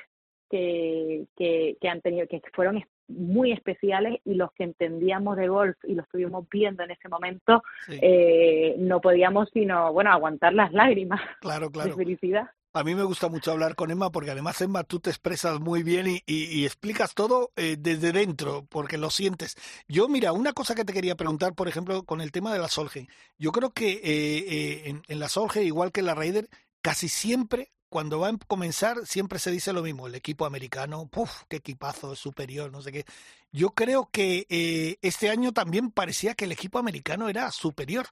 [0.49, 5.77] que, que, que, han tenido, que fueron muy especiales y los que entendíamos de golf
[5.83, 11.21] y lo estuvimos viendo en ese momento, eh, no podíamos sino, bueno, aguantar las lágrimas
[11.39, 11.89] claro, claro.
[11.89, 12.49] de felicidad.
[12.75, 15.81] A mí me gusta mucho hablar con Emma porque además Emma tú te expresas muy
[15.81, 19.55] bien y, y, explicas todo eh, desde dentro porque lo sientes.
[19.87, 22.67] Yo mira, una cosa que te quería preguntar, por ejemplo, con el tema de la
[22.67, 23.07] Solgen.
[23.37, 26.49] Yo creo que eh, eh, en, en, la Solgen, igual que en la Raider,
[26.81, 31.43] casi siempre cuando va a comenzar siempre se dice lo mismo, el equipo americano, ¡puf!
[31.47, 33.05] qué equipazo, es superior, no sé qué.
[33.51, 38.05] Yo creo que eh, este año también parecía que el equipo americano era superior,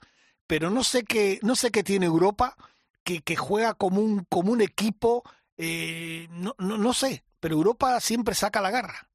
[0.47, 2.55] pero no sé qué, no sé qué tiene Europa,
[3.03, 5.23] que, que juega como un, como un equipo,
[5.57, 9.07] eh, no, no, no sé, pero Europa siempre saca la garra.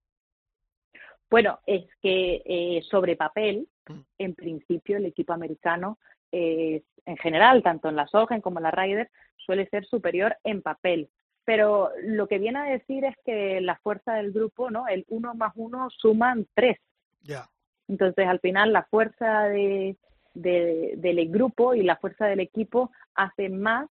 [1.31, 4.01] Bueno, es que eh, sobre papel, mm.
[4.19, 5.99] en principio el equipo americano
[6.31, 9.11] en general, tanto en la Solheim como en la Ryder,
[9.49, 11.09] suele ser superior en papel.
[11.47, 14.87] pero lo que viene a decir es que la fuerza del grupo, ¿no?
[14.87, 16.77] El uno más uno suman tres.
[17.23, 17.49] Ya.
[17.89, 19.97] Entonces, al final, la fuerza de,
[20.35, 23.89] del grupo y la fuerza del equipo hace más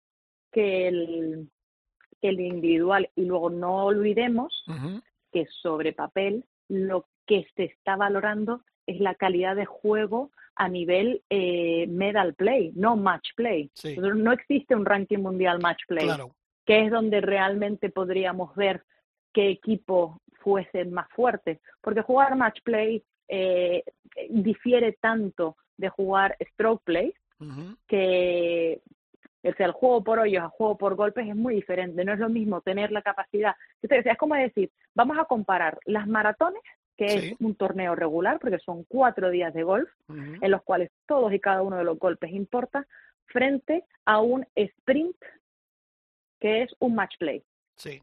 [0.52, 1.50] que el,
[2.22, 3.10] el individual.
[3.16, 4.64] Y luego no olvidemos
[5.32, 11.22] que sobre papel lo que se está valorando es la calidad de juego a nivel
[11.30, 13.70] eh, medal play, no match play.
[13.96, 16.04] No existe un ranking mundial match play.
[16.04, 16.34] Claro
[16.68, 18.84] que es donde realmente podríamos ver
[19.32, 23.82] qué equipo fuese más fuerte, porque jugar match play eh,
[24.28, 27.14] difiere tanto de jugar stroke play
[27.86, 28.82] que
[29.44, 32.04] o sea, el juego por hoyos a juego por golpes es muy diferente.
[32.04, 33.54] No es lo mismo tener la capacidad.
[33.80, 36.60] Es como decir, vamos a comparar las maratones,
[36.98, 41.32] que es un torneo regular, porque son cuatro días de golf, en los cuales todos
[41.32, 42.86] y cada uno de los golpes importa,
[43.26, 45.16] frente a un sprint
[46.40, 47.44] que es un match play.
[47.76, 48.02] Sí.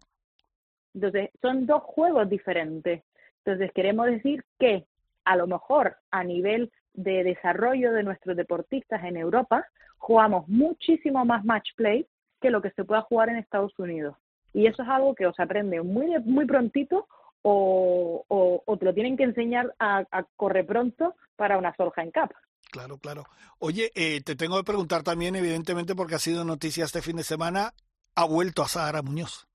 [0.94, 3.04] Entonces, son dos juegos diferentes.
[3.44, 4.86] Entonces, queremos decir que
[5.26, 11.44] a lo mejor a nivel de desarrollo de nuestros deportistas en Europa, jugamos muchísimo más
[11.44, 12.08] match play
[12.40, 14.16] que lo que se pueda jugar en Estados Unidos.
[14.54, 17.10] Y eso es algo que os aprende muy, muy prontito
[17.48, 22.34] o, o, te lo tienen que enseñar a, a correr pronto para una Solheim Cup.
[22.72, 23.26] Claro, claro.
[23.60, 27.24] Oye, eh, te tengo que preguntar también, evidentemente, porque ha sido noticia este fin de
[27.24, 27.74] semana,
[28.16, 29.48] ha vuelto a Sara Muñoz.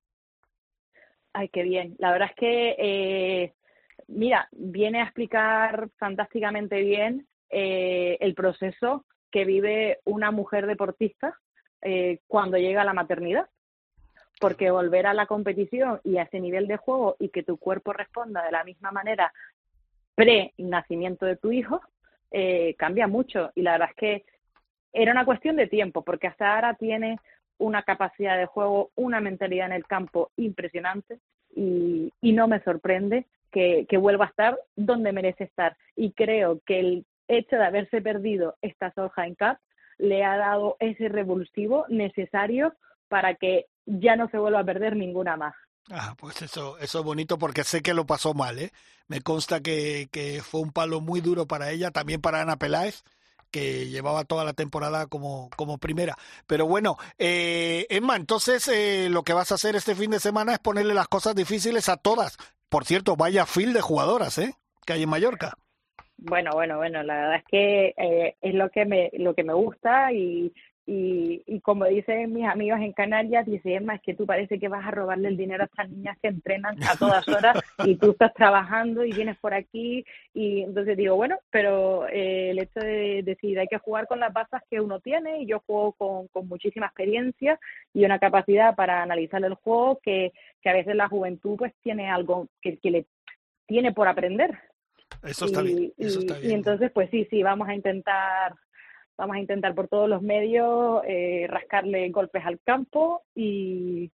[1.33, 1.97] Ay, qué bien.
[1.99, 3.55] La verdad es que, eh,
[4.07, 11.37] mira, viene a explicar fantásticamente bien eh, el proceso que vive una mujer deportista
[11.83, 13.49] eh, cuando llega a la maternidad.
[14.41, 17.93] Porque volver a la competición y a ese nivel de juego y que tu cuerpo
[17.93, 19.33] responda de la misma manera
[20.17, 21.81] pre-nacimiento de tu hijo,
[22.77, 23.53] cambia mucho.
[23.55, 24.25] Y la verdad es que
[24.93, 27.19] era una cuestión de tiempo, porque hasta ahora tiene
[27.59, 31.21] una capacidad de juego, una mentalidad en el campo impresionante
[31.55, 35.77] y, no me sorprende que, vuelva a estar donde merece estar.
[35.95, 39.59] Y creo que el hecho de haberse perdido esta en Cup
[39.99, 42.75] le ha dado ese revulsivo necesario
[43.09, 45.55] para que ya no se vuelva a perder ninguna más.
[45.91, 48.71] Ah, pues eso, eso es bonito porque sé que lo pasó mal, ¿eh?
[49.09, 53.03] Me consta que, que fue un palo muy duro para ella, también para Ana Peláez,
[53.51, 56.17] que llevaba toda la temporada como, como primera.
[56.47, 60.53] Pero bueno, eh, Emma, entonces eh, lo que vas a hacer este fin de semana
[60.53, 62.37] es ponerle las cosas difíciles a todas.
[62.69, 64.55] Por cierto, vaya fil de jugadoras, ¿eh?
[64.87, 65.55] Que hay en Mallorca.
[66.17, 69.55] Bueno, bueno, bueno, la verdad es que eh, es lo que me lo que me
[69.55, 70.53] gusta y,
[70.93, 74.67] y, y como dicen mis amigos en Canarias, dice Emma, es que tú parece que
[74.67, 78.11] vas a robarle el dinero a estas niñas que entrenan a todas horas y tú
[78.11, 80.05] estás trabajando y vienes por aquí.
[80.35, 84.33] Y entonces digo, bueno, pero eh, el hecho de decir hay que jugar con las
[84.33, 87.61] bazas que uno tiene y yo juego con, con muchísima experiencia
[87.95, 92.11] y una capacidad para analizar el juego que, que a veces la juventud pues tiene
[92.11, 93.07] algo que, que le
[93.69, 94.59] tiene por aprender.
[95.23, 95.93] Eso está bien.
[95.97, 96.51] Eso está bien.
[96.51, 98.55] y entonces, pues sí, sí, vamos a intentar
[99.21, 104.11] vamos a intentar por todos los medios eh, rascarle golpes al campo y,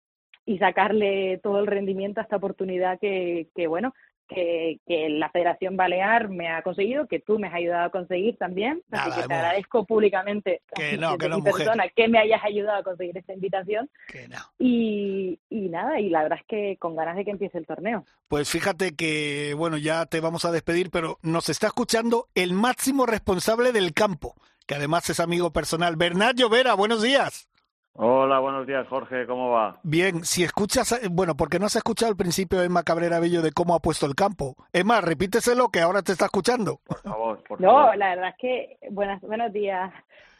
[0.47, 3.93] y, sacarle todo el rendimiento a esta oportunidad que, que bueno,
[4.27, 8.35] que, que, la Federación Balear me ha conseguido, que tú me has ayudado a conseguir
[8.37, 8.81] también.
[8.89, 12.83] así que te agradezco públicamente que no, que no, persona que me hayas ayudado a
[12.83, 13.87] conseguir esta invitación.
[14.07, 14.39] Que no.
[14.57, 18.05] y, y nada, y la verdad es que con ganas de que empiece el torneo.
[18.27, 23.05] Pues fíjate que, bueno, ya te vamos a despedir, pero nos está escuchando el máximo
[23.05, 24.33] responsable del campo,
[24.65, 25.95] que además es amigo personal.
[25.95, 27.49] Bernat Llovera, buenos días.
[27.97, 29.79] Hola, buenos días, Jorge, ¿cómo va?
[29.83, 33.53] Bien, si escuchas, eh, bueno, porque no has escuchado al principio Emma Cabrera Bello de
[33.53, 34.57] cómo ha puesto el campo.
[34.73, 36.81] Emma, repíteselo que ahora te está escuchando.
[36.85, 39.93] Por favor, por No, la verdad es que, buenas, buenos días.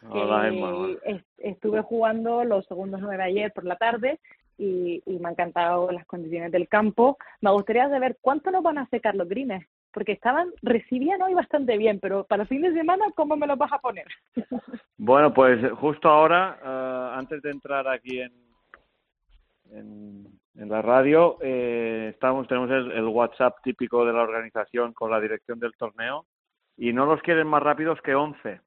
[0.09, 0.97] Hola, Emma.
[1.37, 4.19] Estuve jugando los segundos nueve ayer por la tarde
[4.57, 7.17] y, y me han encantado las condiciones del campo.
[7.39, 11.77] Me gustaría saber cuánto nos van a secar los greens porque estaban, recibían hoy bastante
[11.77, 14.05] bien, pero para el fin de semana, ¿cómo me lo vas a poner?
[14.97, 18.31] Bueno, pues justo ahora, uh, antes de entrar aquí en,
[19.71, 25.19] en, en la radio, eh, estamos, tenemos el, WhatsApp típico de la organización con la
[25.19, 26.25] dirección del torneo
[26.77, 28.61] y no los quieren más rápidos que 11.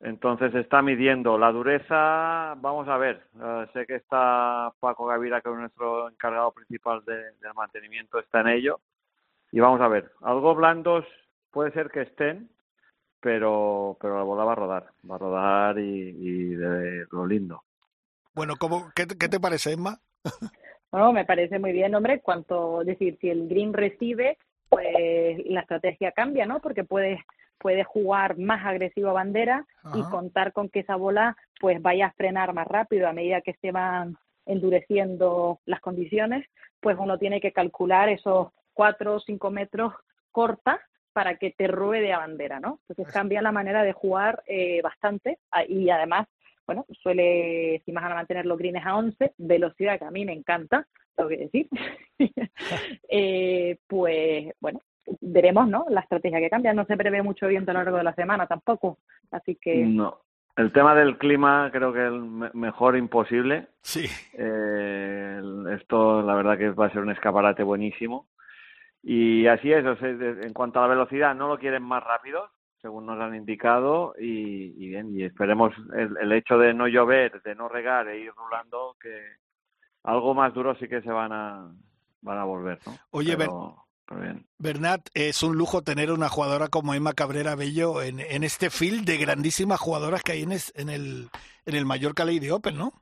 [0.00, 5.48] Entonces está midiendo la dureza, vamos a ver, uh, sé que está Paco Gavira, que
[5.48, 8.80] es nuestro encargado principal de, del mantenimiento, está en ello
[9.52, 11.04] y vamos a ver, algo blandos
[11.50, 12.50] puede ser que estén,
[13.20, 17.62] pero, pero la bola va a rodar, va a rodar y, y de lo lindo.
[18.34, 19.98] Bueno, ¿cómo, qué, ¿qué te parece, Emma?
[20.92, 26.10] Bueno, me parece muy bien, hombre, cuanto, decir, si el green recibe, pues la estrategia
[26.10, 26.58] cambia, ¿no?
[26.58, 27.20] Porque puedes
[27.60, 29.98] puede jugar más agresivo a bandera Ajá.
[29.98, 33.52] y contar con que esa bola pues vaya a frenar más rápido a medida que
[33.60, 36.46] se van endureciendo las condiciones,
[36.80, 38.48] pues uno tiene que calcular esos
[38.80, 39.92] cuatro o cinco metros
[40.32, 40.80] cortas
[41.12, 42.80] para que te ruede a bandera, ¿no?
[42.88, 46.26] Entonces cambia la manera de jugar eh, bastante ah, y además,
[46.66, 50.32] bueno, suele, si más a mantener los greens a 11, velocidad que a mí me
[50.32, 51.68] encanta, tengo que decir,
[53.10, 54.80] eh, pues bueno,
[55.20, 55.84] veremos, ¿no?
[55.90, 58.46] La estrategia que cambia, no se prevé mucho viento a lo largo de la semana
[58.46, 58.96] tampoco,
[59.30, 59.76] así que...
[59.84, 60.22] No.
[60.56, 63.66] El tema del clima creo que es mejor imposible.
[63.82, 64.06] Sí.
[64.32, 65.40] Eh,
[65.74, 68.26] esto la verdad que va a ser un escaparate buenísimo.
[69.02, 72.50] Y así es, en cuanto a la velocidad, no lo quieren más rápido,
[72.82, 77.68] según nos han indicado, y, bien, y esperemos el, hecho de no llover, de no
[77.68, 79.10] regar e ir rulando, que
[80.04, 81.70] algo más duro sí que se van a,
[82.22, 82.96] van a volver, ¿no?
[83.10, 83.36] Oye,
[84.58, 89.04] Bernat, es un lujo tener una jugadora como Emma Cabrera Bello en, en este field
[89.06, 91.28] de grandísimas jugadoras que hay en, en, el,
[91.64, 92.92] en el Mallorca Lady Open, ¿no?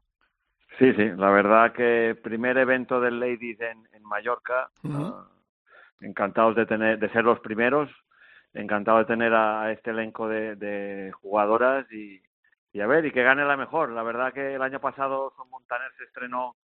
[0.79, 4.71] Sí, sí, la verdad que primer evento del Ladies en, en Mallorca,
[6.01, 7.91] encantados de tener de ser los primeros.
[8.55, 12.21] Encantado de tener a, este elenco de, jugadoras y,
[12.73, 13.91] y, a ver y que gane la mejor.
[13.91, 16.57] La verdad que el año pasado Son Montaner se estrenó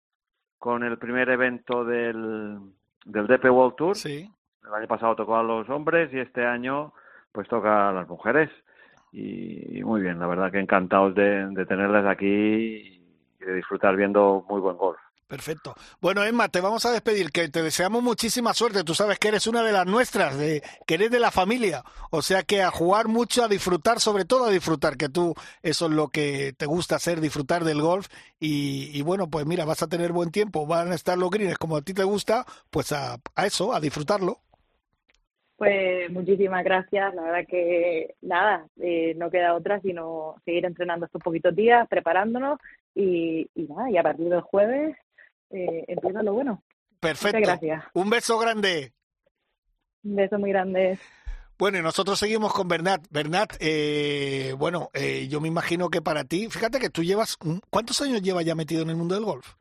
[0.58, 2.58] con el primer evento del
[3.06, 3.96] del DP World Tour.
[3.96, 4.30] Sí.
[4.66, 6.94] el año pasado tocó a los hombres y este año
[7.34, 8.50] pues toca a las mujeres.
[9.12, 14.46] Y, muy bien la verdad que encantados de, de tenerlas aquí y de disfrutar viendo
[14.50, 15.74] muy buen golf Perfecto.
[16.02, 18.84] Bueno, Emma, te vamos a despedir, que te deseamos muchísima suerte.
[18.84, 21.84] Tú sabes que eres una de las nuestras, de, que eres de la familia.
[22.12, 25.86] O sea que a jugar mucho, a disfrutar, sobre todo a disfrutar, que tú eso
[25.86, 28.10] es lo que te gusta hacer, disfrutar del golf.
[28.40, 31.78] Y, bueno, pues mira, vas a tener buen tiempo, van a estar los greens como
[31.78, 34.40] a ti te gusta, pues a, eso, a disfrutarlo.
[35.56, 37.16] Pues muchísimas gracias.
[37.16, 42.60] La verdad que nada, eh, no queda otra sino seguir entrenando estos poquitos días, preparándonos
[42.94, 44.98] y, y nada, y a partir del jueves
[45.50, 46.64] eh, empieza lo bueno.
[47.00, 47.40] Perfecto.
[47.40, 47.84] gracias.
[47.94, 48.94] Un beso grande.
[50.04, 51.00] Un beso muy grande.
[51.58, 53.06] Bueno, y nosotros seguimos con Bernat.
[53.10, 57.38] Bernat, eh, bueno, eh, yo me imagino que para ti, fíjate que tú llevas,
[57.70, 59.54] ¿cuántos años llevas ya metido en el mundo del golf?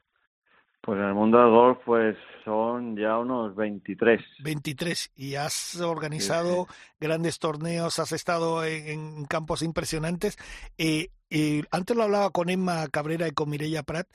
[0.81, 4.21] Pues en el mundo del golf, pues son ya unos 23.
[4.43, 5.13] 23.
[5.17, 6.67] Y has organizado
[6.99, 10.37] grandes torneos, has estado en, campos impresionantes.
[10.79, 14.09] Eh, eh, antes lo hablaba con Emma Cabrera y con Mireia Prat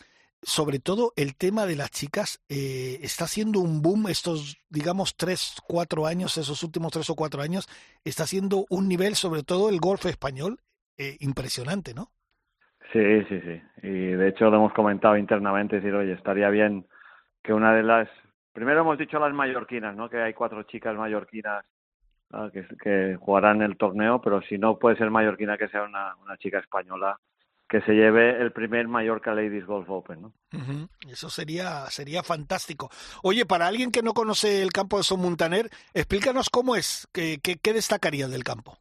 [0.47, 5.61] sobre todo el tema de las chicas eh, está haciendo un boom estos, digamos, tres,
[5.67, 7.67] cuatro años, esos últimos tres o cuatro años,
[8.05, 10.59] está haciendo un nivel, sobre todo el golf español,
[10.97, 12.11] eh, impresionante, ¿no?
[12.93, 13.61] Sí, sí, sí.
[13.83, 16.85] Y de hecho lo hemos comentado internamente, decir, oye, estaría bien
[17.43, 18.07] que una de las...
[18.53, 20.09] Primero hemos dicho las mallorquinas, ¿no?
[20.09, 21.65] Que hay cuatro chicas mallorquinas
[22.53, 26.37] que, que jugarán el torneo, pero si no puede ser mallorquina que sea una, una
[26.37, 27.19] chica española
[27.67, 30.21] que se lleve el primer Mallorca Ladies Golf Open.
[30.21, 30.33] ¿no?
[31.09, 32.89] Eso sería, sería fantástico.
[33.23, 37.39] Oye, para alguien que no conoce el campo de Son Montaner, explícanos cómo es, qué,
[37.43, 38.77] qué, qué destacaría del campo.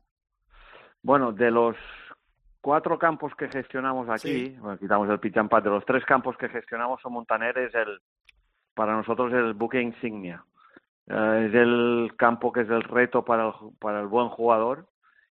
[1.02, 1.76] Bueno, de los
[2.60, 7.00] cuatro campos que gestionamos aquí, quitamos el pitch and de los tres campos que gestionamos
[7.00, 8.00] Son Montaner es el,
[8.74, 10.44] para nosotros el buque insignia.
[11.08, 14.86] Eh, es el campo que es el reto para el, para el buen jugador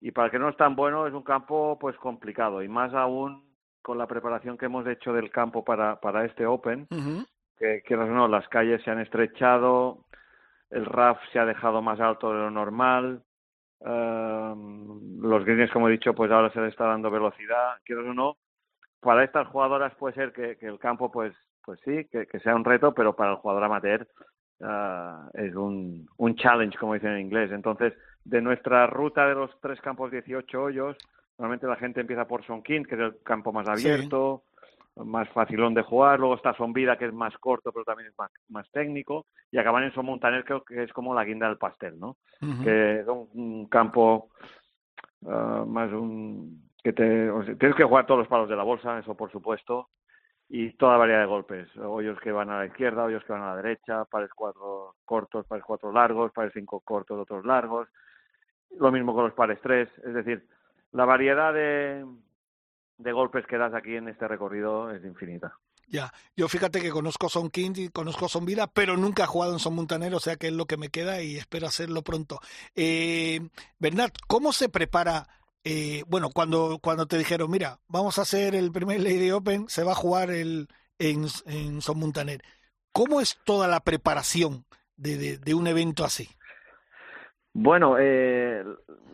[0.01, 2.93] y para el que no es tan bueno es un campo pues complicado y más
[2.95, 3.45] aún
[3.83, 6.89] con la preparación que hemos hecho del campo para, para este Open,
[7.57, 10.05] que, que no, las calles se han estrechado,
[10.71, 13.23] el RAF se ha dejado más alto de lo normal,
[13.79, 18.13] um, los greens, como he dicho, pues ahora se le está dando velocidad, quiero o
[18.13, 18.37] no,
[19.01, 21.33] para estas jugadoras puede ser que, que el campo, pues,
[21.65, 24.09] pues sí, que, que, sea un reto, pero para el jugador amateur
[24.59, 27.53] uh, es un, un challenge, como dicen en inglés.
[27.53, 27.93] Entonces,
[28.27, 30.97] de nuestra ruta de los tres campos 18 hoyos,
[31.39, 34.43] normalmente la gente empieza por Sonkin, que es el campo más abierto,
[34.97, 38.31] más facilón de jugar, luego está Vida, que es más corto, pero también es más,
[38.49, 42.17] más técnico, y acaban en Son Montaner, que es como la guinda del pastel, ¿no?
[42.65, 44.31] Que es un, campo
[45.27, 46.69] ah, más un...
[46.83, 49.91] que te, tienes que jugar todos los palos de la bolsa, eso por supuesto,
[50.49, 53.55] y toda variedad de golpes, hoyos que van a la izquierda, hoyos que van a
[53.55, 57.89] la derecha, pares cuatro cortos, pares cuatro largos, pares cinco cortos, otros largos,
[58.79, 60.47] lo mismo con los pares tres, es decir,
[60.93, 62.05] la variedad de,
[62.99, 65.59] de golpes que das aquí en este recorrido es infinita.
[65.89, 69.53] Ya, yo fíjate que conozco Son King y conozco Son Vida, pero nunca he jugado
[69.53, 72.41] en Son Montanero, o sea que es lo que me queda y espero hacerlo pronto.
[72.75, 73.49] Eh,
[73.79, 75.29] Bernard, ¿cómo se prepara?
[75.63, 79.85] Eh, bueno, cuando, cuando te dijeron, mira, vamos a hacer el primer Lady Open, se
[79.85, 82.43] va a jugar el, en, en Son Montaner.
[82.93, 84.65] ¿Cómo es toda la preparación
[84.97, 86.29] de, de un evento así?
[87.59, 88.63] Bueno, eh,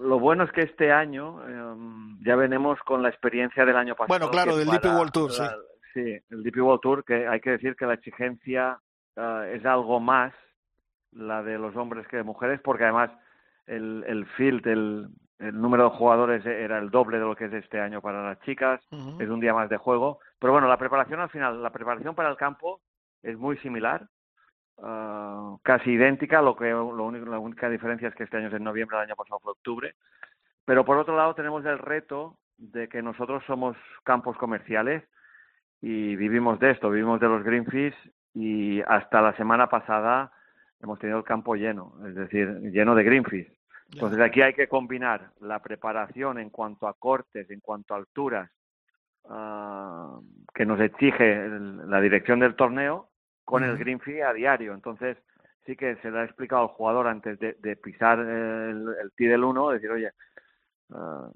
[0.00, 4.08] lo bueno es que este año em, ya venimos con la experiencia del año pasado.
[4.08, 5.44] Bueno, claro, del DP World Tour, sí.
[5.94, 8.80] Sí, el DP World Tour, que hay que decir que la exigencia
[9.14, 10.32] eh, es algo más
[11.12, 13.10] la de los hombres que de mujeres, porque además
[13.66, 17.52] el, el field, el, el número de jugadores era el doble de lo que es
[17.52, 18.80] este año para las chicas,
[19.20, 20.18] es un día más de juego.
[20.40, 22.80] Pero bueno, la preparación al final, la preparación para el campo
[23.22, 24.08] es muy similar,
[24.76, 28.54] uh, casi idéntica, lo que lo único, la única diferencia es que este año es
[28.54, 29.94] en noviembre, el año pasado fue octubre.
[30.64, 35.02] Pero por otro lado tenemos el reto de que nosotros somos campos comerciales
[35.80, 37.94] y vivimos de esto, vivimos de los greenfish
[38.34, 40.32] y hasta la semana pasada
[40.80, 43.52] hemos tenido el campo lleno, es decir, lleno de greenfish.
[43.92, 48.50] Entonces aquí hay que combinar la preparación en cuanto a cortes, en cuanto a alturas,
[49.24, 50.22] uh,
[50.54, 53.10] que nos exige el, la dirección del torneo
[53.44, 54.74] con el green fee a diario.
[54.74, 55.18] Entonces
[55.66, 59.28] sí que se le ha explicado al jugador antes de, de pisar el, el tee
[59.28, 60.10] del 1, decir, oye,
[60.90, 61.30] uh,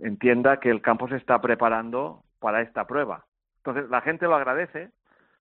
[0.00, 3.24] entienda que el campo se está preparando para esta prueba.
[3.58, 4.90] Entonces la gente lo agradece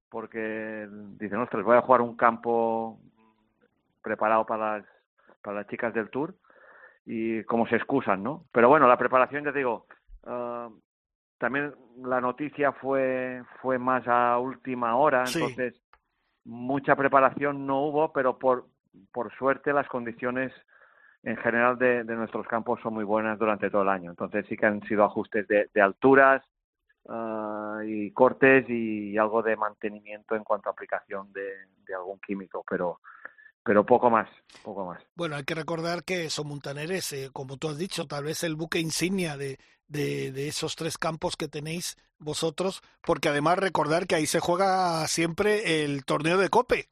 [0.09, 0.87] porque
[1.19, 2.99] dicen, ostras, voy a jugar un campo
[4.01, 4.85] preparado para las,
[5.41, 6.35] para las chicas del Tour
[7.05, 8.45] y como se excusan, ¿no?
[8.51, 9.85] Pero bueno, la preparación, ya te digo,
[10.23, 10.71] uh,
[11.37, 11.73] también
[12.03, 15.39] la noticia fue fue más a última hora, Sí.
[15.39, 15.81] entonces
[16.43, 18.65] mucha preparación no hubo, pero por
[19.11, 20.53] por suerte las condiciones
[21.23, 24.11] en general de, de nuestros campos son muy buenas durante todo el año.
[24.11, 26.43] Entonces sí que han sido ajustes de, de alturas
[27.05, 31.51] uh, y cortes y algo de mantenimiento en cuanto a aplicación de,
[31.85, 32.99] de algún químico, pero
[33.65, 34.29] pero poco más,
[34.63, 35.03] poco más.
[35.15, 38.55] Bueno, hay que recordar que son Montaneres, eh, como tú has dicho, tal vez el
[38.55, 39.57] buque insignia de,
[39.87, 45.05] de, de, esos tres campos que tenéis vosotros, porque además recordar que ahí se juega
[45.07, 46.87] siempre el torneo de Cope.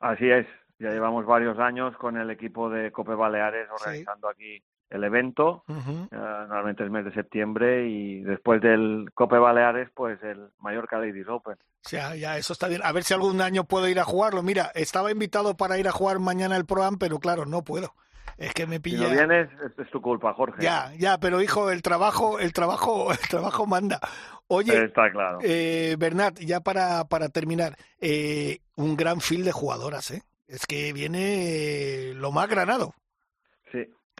[0.00, 0.46] Así es,
[0.78, 4.34] ya llevamos varios años con el equipo de Cope Baleares organizando sí.
[4.34, 6.08] aquí el evento, uh -huh.
[6.10, 11.28] uh, normalmente es mes de septiembre y después del Cope Baleares, pues el Mallorca Ladies
[11.28, 11.54] Open.
[11.54, 12.82] O sea, ya eso está bien.
[12.84, 14.42] A ver si algún año puedo ir a jugarlo.
[14.42, 17.94] Mira, estaba invitado para ir a jugar mañana el Pro Am, pero claro, no puedo.
[18.36, 18.98] Es que me pilla.
[18.98, 20.62] Si no vienes, es, es tu culpa, Jorge.
[20.62, 24.00] Ya, ya, pero hijo, el trabajo, el trabajo, el trabajo manda.
[24.48, 25.38] Oye, está claro.
[25.42, 30.22] Eh, Bernat, ya para, para terminar, eh, un gran fil de jugadoras, ¿eh?
[30.48, 32.94] Es que viene lo más granado.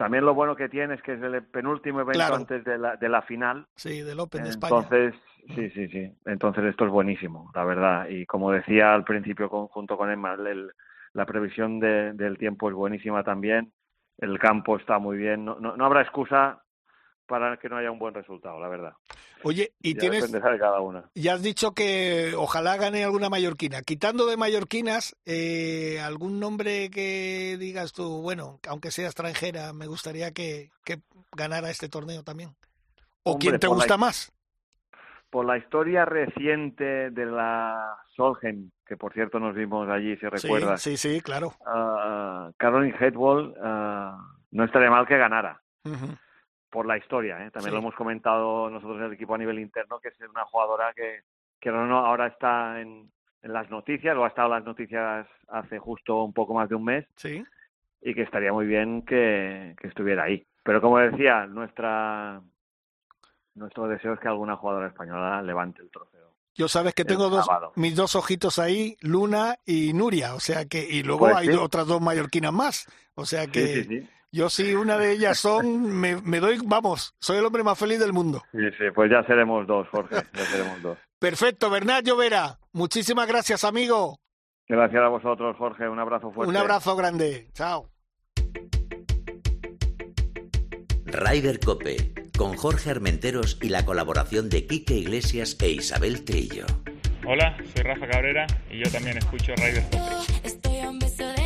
[0.01, 2.35] También lo bueno que tiene es que es el penúltimo evento claro.
[2.35, 3.67] antes de la, de la final.
[3.75, 4.77] Sí, del Open de España.
[4.77, 5.13] Entonces,
[5.53, 6.11] sí, sí, sí.
[6.25, 8.09] Entonces esto es buenísimo, la verdad.
[8.09, 10.71] Y como decía al principio con, junto con Emma, el,
[11.13, 13.73] la previsión de, del tiempo es buenísima también.
[14.17, 15.45] El campo está muy bien.
[15.45, 16.63] No, no, no, habrá excusa
[17.31, 18.91] para que no haya un buen resultado, la verdad.
[19.43, 20.29] Oye, y ya tienes.
[20.29, 21.05] De cada una.
[21.15, 23.83] Ya has dicho que ojalá gane alguna mallorquina.
[23.83, 30.31] Quitando de mallorquinas, eh, ¿algún nombre que digas tú, bueno, aunque sea extranjera, me gustaría
[30.31, 30.99] que, que
[31.31, 32.49] ganara este torneo también?
[33.23, 34.33] ¿O Hombre, quién te gusta la, más?
[35.29, 40.81] Por la historia reciente de la Solheim, que por cierto nos vimos allí, si recuerdas.
[40.81, 41.53] Sí, sí, sí claro.
[41.61, 44.21] Uh, Caroline Headwall uh,
[44.51, 45.61] no estaría mal que ganara.
[45.85, 46.17] Uh -huh
[46.71, 47.45] por la historia.
[47.45, 47.51] ¿eh?
[47.51, 47.75] También sí.
[47.75, 51.21] lo hemos comentado nosotros en el equipo a nivel interno, que es una jugadora que,
[51.59, 53.11] que no, no, ahora está en,
[53.43, 56.75] en las noticias, o ha estado en las noticias hace justo un poco más de
[56.75, 57.43] un mes, sí.
[58.01, 60.47] y que estaría muy bien que, que estuviera ahí.
[60.63, 62.41] Pero como decía, nuestra
[63.53, 66.31] nuestro deseo es que alguna jugadora española levante el trofeo.
[66.53, 70.85] Yo sabes que tengo dos, mis dos ojitos ahí, Luna y Nuria, o sea que,
[70.85, 71.53] y luego pues hay sí.
[71.53, 75.99] otras dos mallorquinas más, o sea que sí, sí, yo sí, una de ellas son,
[75.99, 78.41] me, me, doy, vamos, soy el hombre más feliz del mundo.
[78.51, 80.97] Sí, sí, pues ya seremos dos, Jorge, ya seremos dos.
[81.19, 84.17] Perfecto, Bernat Llovera, muchísimas gracias, amigo.
[84.67, 86.49] Gracias a vosotros, Jorge, un abrazo fuerte.
[86.49, 87.89] Un abrazo grande, chao.
[91.05, 96.65] Ryder Cope, con Jorge Armenteros y la colaboración de Quique Iglesias e Isabel Trillo.
[97.27, 100.47] Hola, soy Rafa Cabrera y yo también escucho Ryder Cope.
[100.47, 101.40] Estoy a un beso de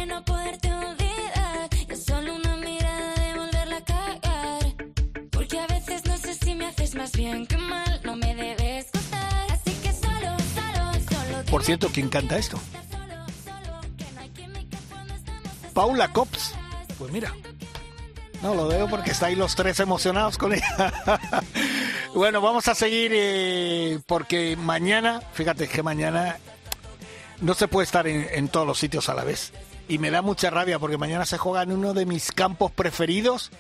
[6.96, 9.52] más bien que mal, no me debes gustar.
[9.52, 11.46] Así que solo, solo, solo.
[11.50, 12.60] Por cierto, ¿quién canta esto?
[15.74, 16.54] Paula Cops.
[16.98, 17.34] Pues mira.
[18.42, 20.94] No lo veo porque está ahí los tres emocionados con ella.
[22.14, 26.38] bueno, vamos a seguir eh, porque mañana, fíjate que mañana
[27.42, 29.52] no se puede estar en, en, todos los sitios a la vez.
[29.88, 33.52] Y me da mucha rabia porque mañana se juega en uno de mis campos preferidos,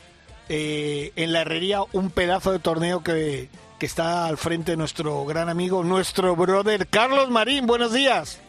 [0.49, 5.25] eh, en la herrería, un pedazo de torneo que, que está al frente de nuestro
[5.25, 7.65] gran amigo, nuestro brother Carlos Marín.
[7.67, 8.41] Buenos días.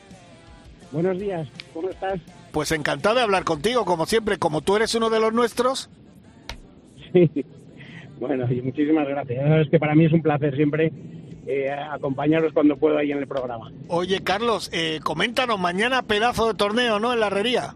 [0.92, 2.20] Buenos días, ¿cómo estás?
[2.52, 5.90] Pues encantado de hablar contigo, como siempre, como tú eres uno de los nuestros.
[7.12, 7.44] Sí,
[8.18, 9.38] bueno, y muchísimas gracias.
[9.38, 10.92] Ya sabes que para mí es un placer siempre
[11.46, 13.70] eh, acompañaros cuando puedo ahí en el programa.
[13.88, 17.12] Oye, Carlos, eh, coméntanos, mañana pedazo de torneo, ¿no?
[17.12, 17.74] En la herrería.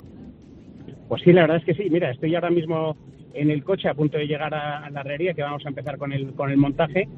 [1.09, 1.91] Pues sí, la verdad es que sí.
[1.91, 2.97] Mira, estoy ahora mismo
[3.35, 6.13] en el coche a punto de llegar a, la herrería, que vamos a empezar con
[6.13, 7.09] el, con el montaje.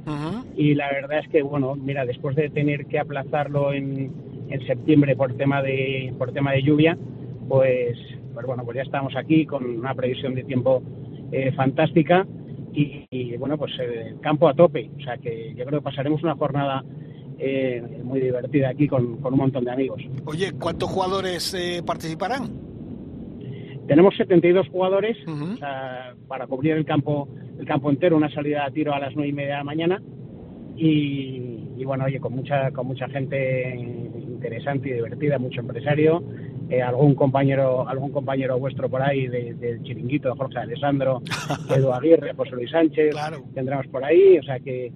[0.57, 4.13] Y la verdad es que, bueno, mira, después de tener que aplazarlo en,
[4.49, 6.97] en septiembre por tema de, por tema de lluvia,
[7.49, 7.99] pues,
[8.35, 10.83] pues bueno, pues ya estamos aquí con una previsión de tiempo
[11.33, 12.27] eh, fantástica
[12.75, 14.91] y, bueno, pues el campo a tope.
[14.99, 16.85] O sea que yo creo que pasaremos una jornada
[17.39, 20.03] eh, muy divertida aquí con, con, un montón de amigos.
[20.25, 22.72] Oye, ¿cuántos jugadores eh, participarán?
[23.87, 25.17] Tenemos 72 jugadores
[26.29, 27.29] para cubrir el campo
[27.59, 30.03] el campo entero, una salida a tiro a las nueve y media de la mañana
[30.77, 36.23] y, y, bueno, oye, con mucha con mucha gente interesante y divertida, mucho empresario
[36.73, 41.23] eh, algún compañero algún compañero vuestro por ahí del chiringuito, Jorge Alessandro,
[41.77, 43.15] Edu Aguirre, José Luis Sánchez,
[43.55, 44.91] tendremos por ahí, o sea que,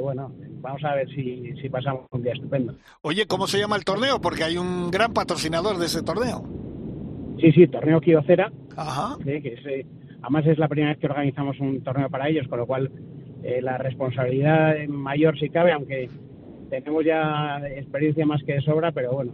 [0.00, 2.74] bueno, vamos a ver si, si pasamos un día estupendo.
[3.02, 4.20] Oye, ¿cómo se llama el torneo?
[4.20, 6.44] Porque hay un gran patrocinador de ese torneo.
[7.42, 9.16] Sí, sí, torneo Kiocera, Ajá.
[9.24, 9.86] que eh,
[10.22, 12.88] además es la primera vez que organizamos un torneo para ellos, con lo cual
[13.42, 16.08] eh, la responsabilidad mayor si cabe, aunque
[16.70, 19.32] tenemos ya experiencia más que de sobra, pero bueno,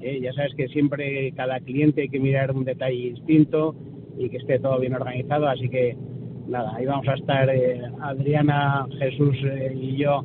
[0.00, 3.76] eh, ya sabes que siempre cada cliente hay que mirar un detalle distinto
[4.16, 5.98] y que esté todo bien organizado, así que
[6.48, 10.24] nada, ahí vamos a estar eh, Adriana, Jesús eh, y yo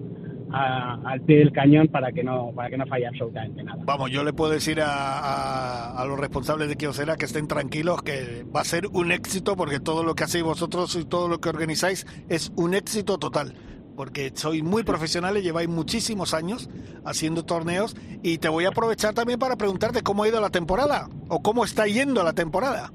[0.56, 3.84] al pie del cañón para que no para que no falle absolutamente nada.
[3.86, 8.45] Vamos, yo le puedo decir a, a, los responsables de Kiosera que estén tranquilos, que
[8.56, 11.49] va a ser un éxito porque todo lo que hacéis vosotros y todo lo que
[11.49, 13.53] organizáis es un éxito total
[13.95, 16.70] porque sois muy profesionales, lleváis muchísimos años
[17.06, 21.08] haciendo torneos y te voy a aprovechar también para preguntarte cómo ha ido la temporada
[21.30, 22.91] o cómo está yendo la temporada.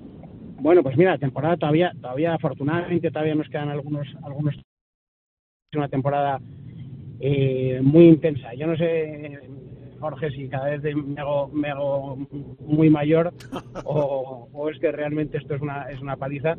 [0.59, 4.55] Bueno, pues mira, la temporada todavía, todavía afortunadamente todavía nos quedan algunos, algunos
[5.73, 6.41] una temporada
[7.21, 8.55] eh, muy intensa.
[8.55, 9.39] Yo no sé,
[10.01, 12.17] Jorge, si cada vez me hago, me hago
[12.61, 13.33] muy mayor
[13.85, 16.57] o, o, es que realmente esto es una, es una paliza,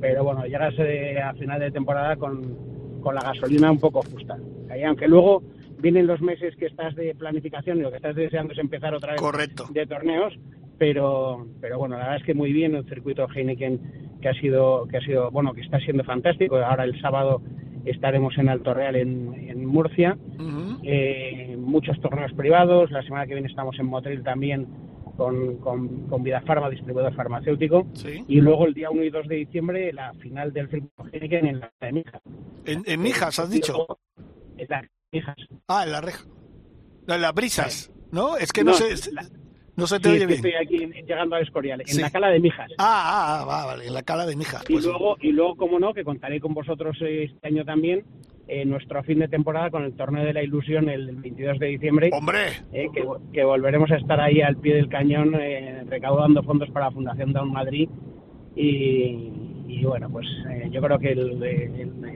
[0.00, 4.36] pero bueno, llegas eh, a final de temporada con, con la gasolina un poco justa.
[4.84, 5.42] aunque luego
[5.78, 9.12] vienen los meses que estás de planificación y lo que estás deseando es empezar otra
[9.12, 10.34] vez de torneos,
[10.78, 13.80] pero pero bueno, la verdad es que muy bien el circuito Heineken
[14.20, 16.56] que ha sido que ha sido bueno, que está siendo fantástico.
[16.56, 17.42] Ahora el sábado
[17.84, 20.16] estaremos en Alto Real en, en Murcia.
[20.82, 24.66] Eh, muchos torneos privados, la semana que viene estamos en Motril también
[25.16, 27.86] con, con, con Vida Farma, distribuidor farmacéutico.
[28.28, 30.68] Y luego el día 1 y 2 de diciembre, la final del
[31.12, 32.22] Heineken en la de Mijas.
[32.64, 33.86] ¿En, en Mijas has dicho?
[34.56, 35.36] En las Mijas.
[35.68, 36.24] Ah, en la reja.
[37.06, 38.36] En las brisas, ¿no?
[38.36, 38.94] Es que no, sé...
[39.80, 40.44] No se te oye bien.
[40.44, 40.76] Estoy aquí
[41.06, 42.70] llegando al Escorial, en la cala de Mijas.
[42.78, 44.62] Ah, ah, ah vale, en la cala de Mijas.
[44.68, 48.04] Y, pues luego, y luego, como no, que contaré con vosotros este año también
[48.52, 52.10] eh, nuestro fin de temporada con el Torneo de la Ilusión el 22 de diciembre.
[52.12, 52.40] ¡Hombre!
[52.72, 52.88] Eh,
[53.32, 57.32] que, volveremos a estar ahí al pie del cañón eh, recaudando fondos para la Fundación
[57.32, 57.88] Down Madrid.
[58.56, 60.26] Y, bueno, pues
[60.72, 61.12] yo creo que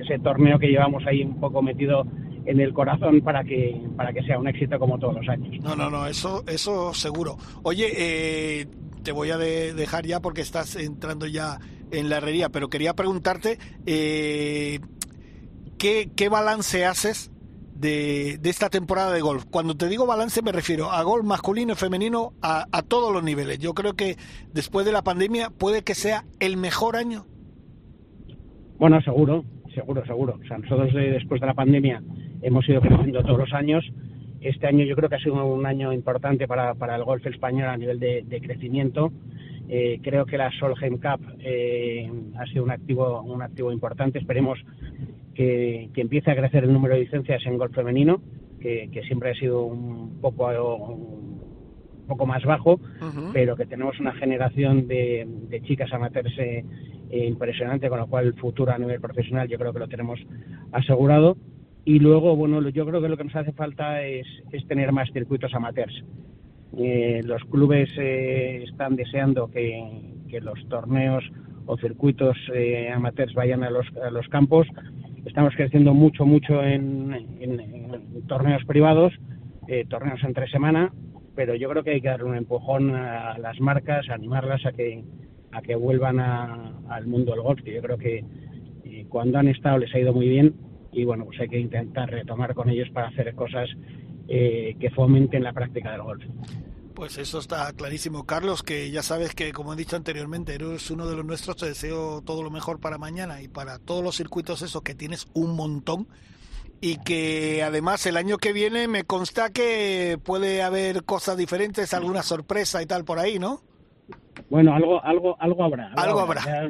[0.03, 2.05] ese torneo que llevamos ahí un poco metido
[2.47, 5.63] en el corazón para que para que sea un éxito como todos los años.
[5.63, 7.37] No, no, no, eso eso seguro.
[7.63, 8.67] Oye,
[9.03, 11.59] te voy a dejar ya porque estás entrando ya
[11.91, 14.81] en la herrería, pero quería preguntarte eh,
[15.79, 17.31] ¿qué, balance haces
[17.75, 19.45] de, esta temporada de golf?
[19.51, 23.59] Cuando te digo balance me refiero a golf masculino y femenino a, todos los niveles.
[23.59, 24.17] Yo creo que
[24.53, 27.27] después de la pandemia puede que sea el mejor año.
[28.79, 30.39] Bueno, seguro, seguro, seguro.
[30.43, 32.03] O sea, nosotros después de la pandemia
[32.45, 33.85] hemos ido creciendo todos los años.
[34.41, 37.69] Este año yo creo que ha sido un año importante para, para el golf español
[37.69, 39.11] a nivel de, crecimiento.
[39.69, 44.19] Eh, creo que la Solheim Cup eh, ha sido un activo, un activo importante.
[44.19, 44.59] Esperemos
[45.35, 48.21] que, empiece a crecer el número de licencias en golf femenino,
[48.61, 52.79] que, siempre ha sido un poco, un poco más bajo,
[53.33, 55.27] pero que tenemos una generación de,
[55.65, 56.65] chicas amateurs eh,
[57.11, 60.21] impresionante, con lo cual el futuro a nivel profesional yo creo que lo tenemos
[60.73, 61.39] asegurado.
[61.85, 64.27] Y luego, bueno, yo creo que lo que nos hace falta es,
[64.69, 66.05] tener más circuitos amateurs.
[66.79, 70.13] Eh, los clubes eh, están deseando que,
[70.43, 71.23] los torneos
[71.65, 72.37] o circuitos
[72.93, 74.67] amateurs vayan a los, a los campos
[75.25, 77.17] Estamos creciendo mucho, mucho en,
[78.29, 79.13] torneos privados,
[79.69, 80.93] eh, torneos entre semana,
[81.35, 85.03] pero yo creo que hay que darle un empujón a las marcas, animarlas a que
[85.53, 87.61] a que vuelvan al mundo del golf.
[87.65, 88.25] Yo creo que
[88.85, 90.55] eh, cuando han estado les ha ido muy bien
[90.95, 93.69] y bueno, pues hay que intentar retomar con ellos para hacer cosas
[94.29, 96.25] eh, que fomenten la práctica del golf.
[96.95, 98.25] Pues eso está clarísimo.
[98.25, 101.57] Carlos, que ya sabes que, como he dicho anteriormente, eres uno de los nuestros.
[101.57, 105.27] Te deseo todo lo mejor para mañana y para todos los circuitos esos que tienes
[105.35, 106.07] un montón.
[106.81, 112.23] y que además el año que viene me consta que puede haber cosas diferentes, alguna
[112.23, 113.61] sorpresa y tal por ahí, ¿no?
[114.51, 115.93] Bueno, algo, algo, algo habrá.
[115.97, 116.43] Algo habrá.
[116.45, 116.69] Ya,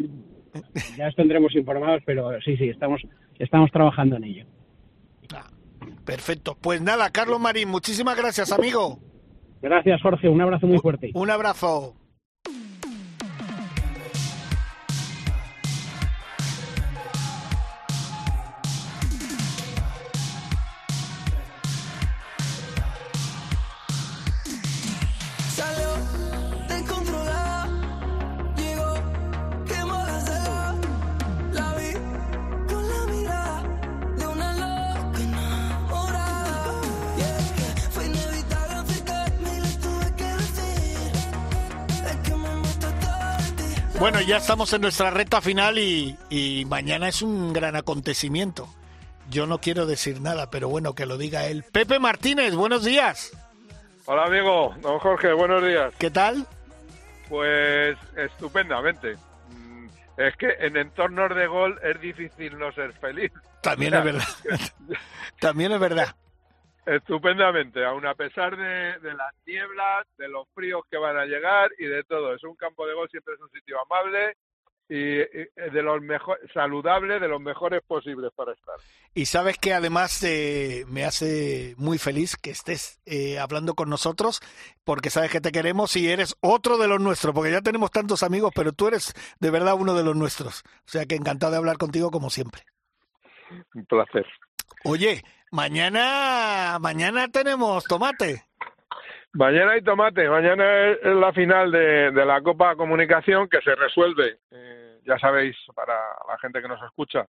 [0.97, 3.03] ya os tendremos informados, pero sí, sí, estamos,
[3.39, 4.47] estamos trabajando en ello.
[6.05, 6.57] Perfecto.
[6.61, 8.99] Pues nada, Carlos Marín, muchísimas gracias, amigo.
[9.63, 10.29] Gracias, Jorge.
[10.29, 11.11] Un abrazo muy fuerte.
[11.15, 11.95] Un abrazo.
[44.05, 48.69] Bueno, ya estamos en nuestra recta final y, y mañana es un gran acontecimiento.
[49.31, 51.65] Yo no quiero decir nada, pero bueno, que lo diga él.
[51.73, 53.33] Pepe Martínez, buenos días.
[54.05, 55.95] Hola amigo, don Jorge, buenos días.
[55.97, 56.47] ¿Qué tal?
[57.31, 59.17] Pues estupendamente.
[59.49, 59.87] Mm,
[60.19, 63.33] Es que en entornos de gol es difícil no ser feliz.
[63.63, 64.29] También es verdad.
[65.41, 66.15] También es verdad.
[66.87, 71.71] Estupendamente, aun a pesar de, de las nieblas, de los fríos que van a llegar
[71.79, 72.35] y de todo.
[72.35, 74.37] Es un campo de gol, siempre es un sitio amable
[74.89, 78.75] y, y de los mejor, saludable, de los mejores posibles para estar.
[79.15, 84.41] Y sabes que además eh, me hace muy feliz que estés eh, hablando con nosotros,
[84.85, 88.23] porque sabes que te queremos y eres otro de los nuestros, porque ya tenemos tantos
[88.23, 90.65] amigos, pero tú eres de verdad uno de los nuestros.
[90.67, 92.63] O sea que encantado de hablar contigo como siempre.
[93.75, 94.27] Un placer.
[94.85, 98.43] Oye, mañana, mañana tenemos tomate.
[99.33, 105.01] Mañana hay tomate, mañana es la final de, la Copa Comunicación que se resuelve, eh,
[105.05, 105.95] ya sabéis, para
[106.29, 107.27] la gente que nos escucha,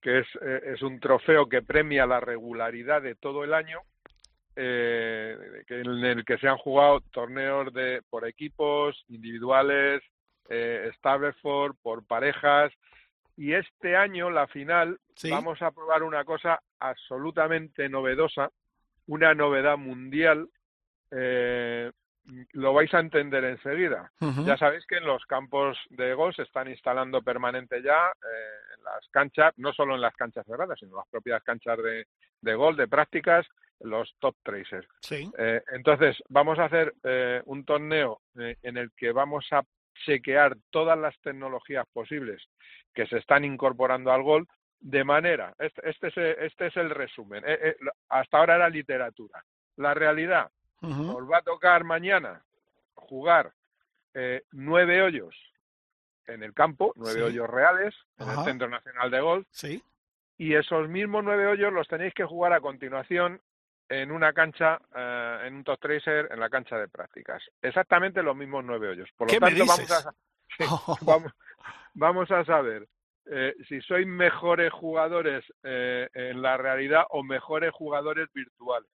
[0.00, 3.80] que es, eh, es un trofeo que premia la regularidad de todo el año,
[4.54, 5.36] eh,
[5.68, 10.02] en el que se han jugado torneos de por equipos, individuales,
[10.48, 10.90] eh,
[11.82, 12.72] por parejas,
[13.36, 15.30] y este año la final Sí.
[15.30, 18.50] vamos a probar una cosa absolutamente novedosa,
[19.06, 20.48] una novedad mundial,
[21.10, 21.90] eh,
[22.52, 24.10] lo vais a entender enseguida.
[24.46, 28.84] Ya sabéis que en los campos de golf se están instalando permanente ya eh, en
[28.84, 32.06] las canchas, no solo en las canchas cerradas, sino en las propias canchas de,
[32.40, 33.46] de golf, de prácticas,
[33.80, 34.86] los top tracers.
[35.00, 35.28] Sí.
[35.36, 39.62] Eh, entonces, vamos a hacer eh, un torneo eh, en el que vamos a
[40.04, 42.42] chequear todas las tecnologías posibles
[42.94, 44.48] que se están incorporando al golf
[44.80, 47.76] de manera, este, este, es, este es el resumen, eh, eh,
[48.08, 49.44] hasta ahora era literatura.
[49.76, 52.42] La realidad, os va a tocar mañana
[52.94, 53.52] jugar
[54.14, 55.34] eh, nueve hoyos
[56.26, 57.24] en el campo, nueve Sí.
[57.24, 58.40] hoyos reales, en Ajá.
[58.40, 59.82] el Centro Nacional de Golf, Sí.
[60.36, 63.40] y esos mismos nueve hoyos los tenéis que jugar a continuación
[64.00, 67.42] en una cancha, eh, en un top tracer, en la cancha de prácticas.
[67.60, 69.08] Exactamente los mismos nueve hoyos.
[69.16, 70.14] Por lo ¿Qué me tanto, vamos a,
[71.04, 71.32] vamos,
[71.94, 72.86] vamos a saber
[73.26, 78.90] eh, si sois mejores jugadores eh, en la realidad o mejores jugadores virtuales.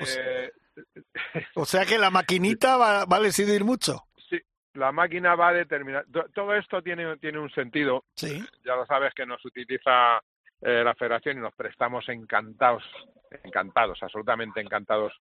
[0.00, 0.52] O sea- Eh,
[1.54, 4.04] O sea que la maquinita va, va a decidir mucho.
[4.30, 4.40] sí,
[4.74, 6.06] la máquina va a determinar.
[6.10, 8.04] to- Todo esto tiene, tiene un sentido.
[8.16, 8.42] Sí.
[8.64, 10.22] Ya lo sabes que nos utiliza
[10.62, 12.84] eh, la federación y nos prestamos encantados,
[13.44, 15.12] encantados, absolutamente encantados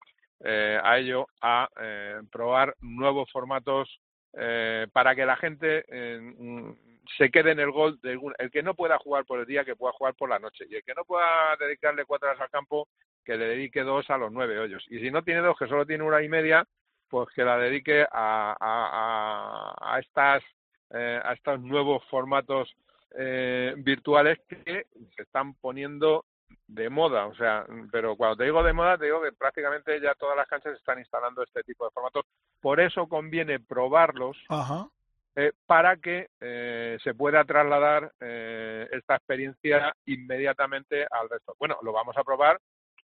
[0.42, 4.00] eh, a ello, a eh, probar nuevos formatos
[4.32, 5.84] eh, para que la gente
[7.18, 7.98] se quede en el gol.
[8.00, 10.64] De el que no pueda jugar por el día, que pueda jugar por la noche.
[10.68, 12.88] Y el que no pueda dedicarle cuatro horas al campo,
[13.24, 14.84] que le dedique dos a los nueve hoyos.
[14.88, 16.64] Y si no tiene dos, que solo tiene una y media,
[17.08, 20.42] pues que la dedique a, a, a estas
[20.92, 22.74] eh, a estos nuevos formatos
[23.16, 24.86] eh, virtuales que
[25.16, 26.24] se están poniendo
[26.66, 30.14] de moda, o sea, pero cuando te digo de moda, te digo que prácticamente ya
[30.14, 32.24] todas las canchas están instalando este tipo de formatos.
[32.60, 34.88] Por eso conviene probarlos Ajá.
[35.34, 41.54] eh, para que eh, se pueda trasladar eh, esta experiencia inmediatamente al resto.
[41.58, 42.60] Bueno, lo vamos a probar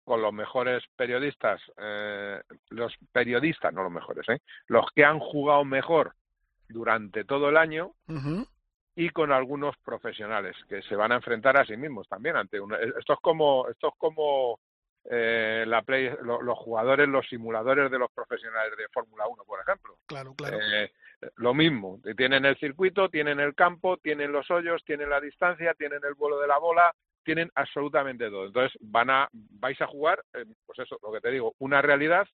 [0.05, 2.41] con los mejores periodistas, eh,
[2.71, 4.39] los periodistas, no los mejores, ¿eh?
[4.69, 6.13] los que han jugado mejor
[6.69, 7.93] durante todo el año.
[8.97, 12.77] Y con algunos profesionales que se van a enfrentar a sí mismos también ante una,
[12.79, 14.59] esto es como esto es como
[15.09, 19.61] eh, la play, lo- los jugadores los simuladores de los profesionales de Fórmula 1 por
[19.61, 20.59] ejemplo Claro, claro.
[20.61, 20.91] eh,
[21.37, 26.01] lo mismo, tienen el circuito, tienen el campo, tienen los hoyos, tienen la distancia, tienen
[26.07, 26.93] el vuelo de la bola,
[27.25, 28.45] tienen absolutamente todo.
[28.47, 32.29] Entonces van a, vais a jugar, eh, pues eso, lo que te digo, una realidad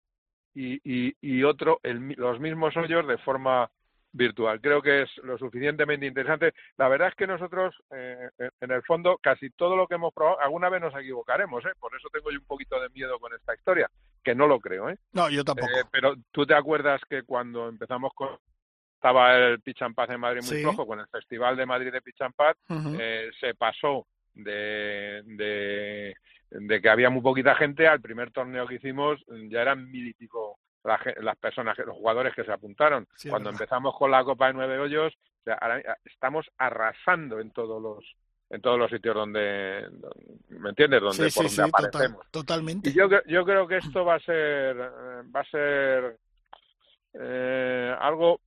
[0.52, 3.70] y, y, y otro, el los mismos hoyos de forma
[4.12, 4.60] virtual.
[4.60, 6.52] Creo que es lo suficientemente interesante.
[6.76, 8.28] La verdad es que nosotros, eh,
[8.60, 11.72] en el fondo, casi todo lo que hemos probado, alguna vez nos equivocaremos, ¿eh?
[11.80, 13.88] Por eso tengo yo un poquito de miedo con esta historia,
[14.22, 14.98] que no lo creo, ¿eh?
[15.12, 15.66] No, yo tampoco.
[15.70, 18.36] Eh, pero tú te acuerdas que cuando empezamos con
[18.96, 20.62] estaba el Pitch and Paz en Madrid muy Sí.
[20.62, 22.96] flojo con el Festival de Madrid de Pitch and Paz, Ujú.
[23.00, 26.14] eh, se pasó de, de,
[26.50, 30.14] de que había muy poquita gente al primer torneo que hicimos ya eran mil y
[30.14, 33.07] pico la las personas, los jugadores que se apuntaron.
[33.16, 37.51] Sí, Cuando empezamos con la Copa de Nueve Hoyos, o sea, ahora estamos arrasando en
[37.51, 38.05] todos los
[38.51, 39.89] en todos los sitios donde,
[40.51, 41.01] ¿me entiendes?
[41.01, 42.30] Donde Sí, por sí, donde total- aparecemos.
[42.30, 42.91] totalmente.
[42.91, 46.18] Y yo, yo creo que esto va a ser, eh, va a ser
[47.14, 48.40] eh, algo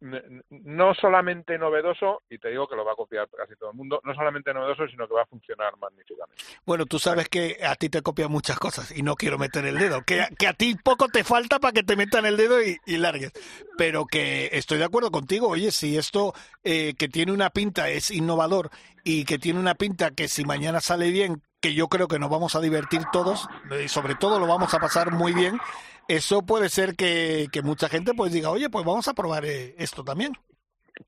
[0.49, 4.01] no solamente novedoso, y te digo que lo va a copiar casi todo el mundo,
[4.03, 6.43] no solamente novedoso, sino que va a funcionar magníficamente.
[6.65, 9.77] Bueno, tú sabes que a ti te copian muchas cosas y no quiero meter el
[9.77, 10.01] dedo.
[10.03, 12.97] Que, que a ti poco te falta para que te metan el dedo y, y
[12.97, 13.31] largues.
[13.77, 15.49] Pero que estoy de acuerdo contigo.
[15.49, 18.69] Oye, si esto eh, que tiene una pinta es innovador
[19.03, 22.29] y que tiene una pinta que si mañana sale bien, que yo creo que nos
[22.29, 23.47] vamos a divertir todos
[23.83, 25.59] y sobre todo lo vamos a pasar muy bien,
[26.07, 29.75] eso puede ser que, que mucha gente pues diga, oye, pues vamos a probar eh,
[29.77, 30.33] esto también.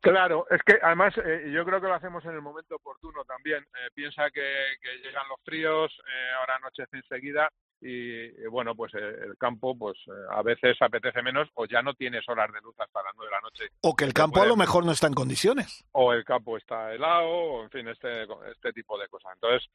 [0.02, 3.64] Claro, es que además eh, yo creo que lo hacemos en el momento oportuno también.
[3.64, 4.42] Eh, piensa que,
[4.82, 9.98] que llegan los fríos, eh, ahora anochece enseguida y, y, bueno, pues el campo pues
[10.32, 13.36] a veces apetece menos o ya no tienes horas de luz hasta las nueve de
[13.38, 15.86] la noche O que el campo a lo mejor no está en condiciones.
[15.94, 19.32] o el campo está helado, o en fin, este, este tipo de cosas.
[19.36, 19.70] Entonces,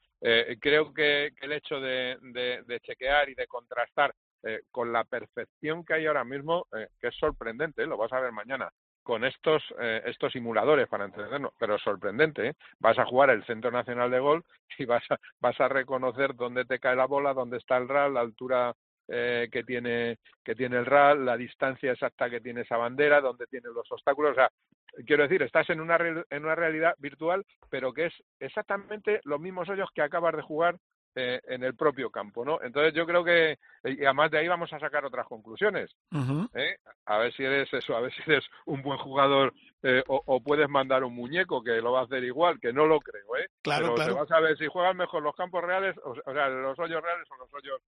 [0.61, 4.13] creo que, que el hecho de, de- de chequear y de contrastar
[4.43, 7.87] eh, con la perfección que hay ahora mismo, eh, que es sorprendente, ¿eh?
[7.87, 8.71] lo vas a ver mañana,
[9.03, 12.55] con estos, eh, estos simuladores para entendernos, pero sorprendente, ¿eh?
[12.79, 14.45] vas a jugar el Centro Nacional de Golf
[14.79, 18.15] y vas a, vas a reconocer dónde te cae la bola, dónde está el RAL,
[18.15, 18.73] la altura
[19.09, 23.47] eh, que tiene que tiene el RAL, la distancia exacta que tiene esa bandera, dónde
[23.47, 24.51] tiene los obstáculos, o sea,
[25.07, 25.97] quiero decir, estás en una
[26.31, 30.77] en una realidad virtual, pero que es exactamente los mismos hoyos que acabas de jugar
[31.15, 32.61] eh, en el propio campo, ¿no?
[32.63, 35.91] Entonces yo creo que y además de ahí vamos a sacar otras conclusiones.
[36.55, 36.77] ¿eh?
[37.07, 39.53] A ver si eres eso, a ver si eres un buen jugador
[39.83, 42.87] eh, o, o puedes mandar un muñeco que lo va a hacer igual, que no
[42.87, 43.47] lo creo, ¿eh?
[43.63, 44.15] Claro, Pero claro.
[44.15, 47.03] te vas a ver si juegan mejor los campos reales, o, o sea, los hoyos
[47.03, 47.81] reales o los hoyos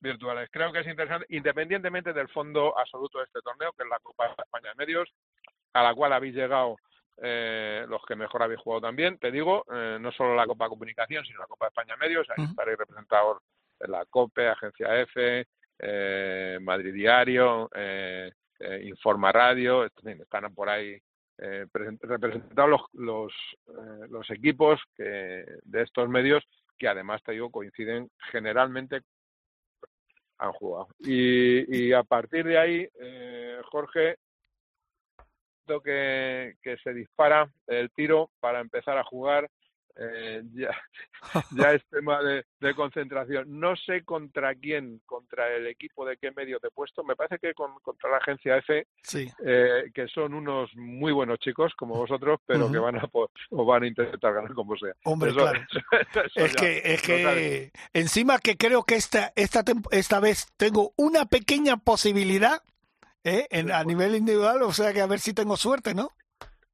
[0.00, 0.48] virtuales.
[0.50, 4.26] Creo que es interesante, independientemente del fondo absoluto de este torneo, que es la Copa
[4.28, 5.08] de España de Medios,
[5.74, 6.76] a la cual habéis llegado
[7.22, 9.18] eh, los que mejor habéis jugado también.
[9.18, 12.28] Te digo, eh, no solo la Copa Comunicación, sino la Copa de España Medios.
[12.30, 12.50] Ahí Ujú.
[12.50, 13.38] estaréis representados
[13.80, 15.46] en la COPE, Agencia F,
[15.78, 19.84] eh, Madrid Diario, eh, eh, Informa Radio.
[19.84, 20.98] Están por ahí
[21.38, 23.32] eh, present- representados los, los,
[23.68, 26.44] eh, los equipos que, de estos medios
[26.78, 29.00] que además, te digo, coinciden generalmente
[30.38, 30.88] han jugado.
[30.98, 34.16] Y, y a partir de ahí, eh, Jorge,
[35.66, 39.48] que, que se dispara el tiro para empezar a jugar.
[39.96, 40.70] eh, ya,
[41.50, 43.60] ya es tema de, de concentración.
[43.60, 47.04] No sé contra quién, contra el equipo de qué medio te he puesto.
[47.04, 49.28] Me parece que con- contra la agencia F, Sí.
[49.44, 53.64] eh, que son unos muy buenos chicos como vosotros, pero que van a po- o
[53.66, 54.94] van a intentar ganar como sea.
[55.04, 55.60] Hombre, Eso- claro.
[56.14, 60.92] eso Es ya que, es que encima que creo que esta, esta, esta vez tengo
[60.96, 62.62] una pequeña posibilidad
[63.24, 63.46] ¿eh?
[63.50, 66.10] en, a nivel individual, o sea que a ver si tengo suerte, ¿no?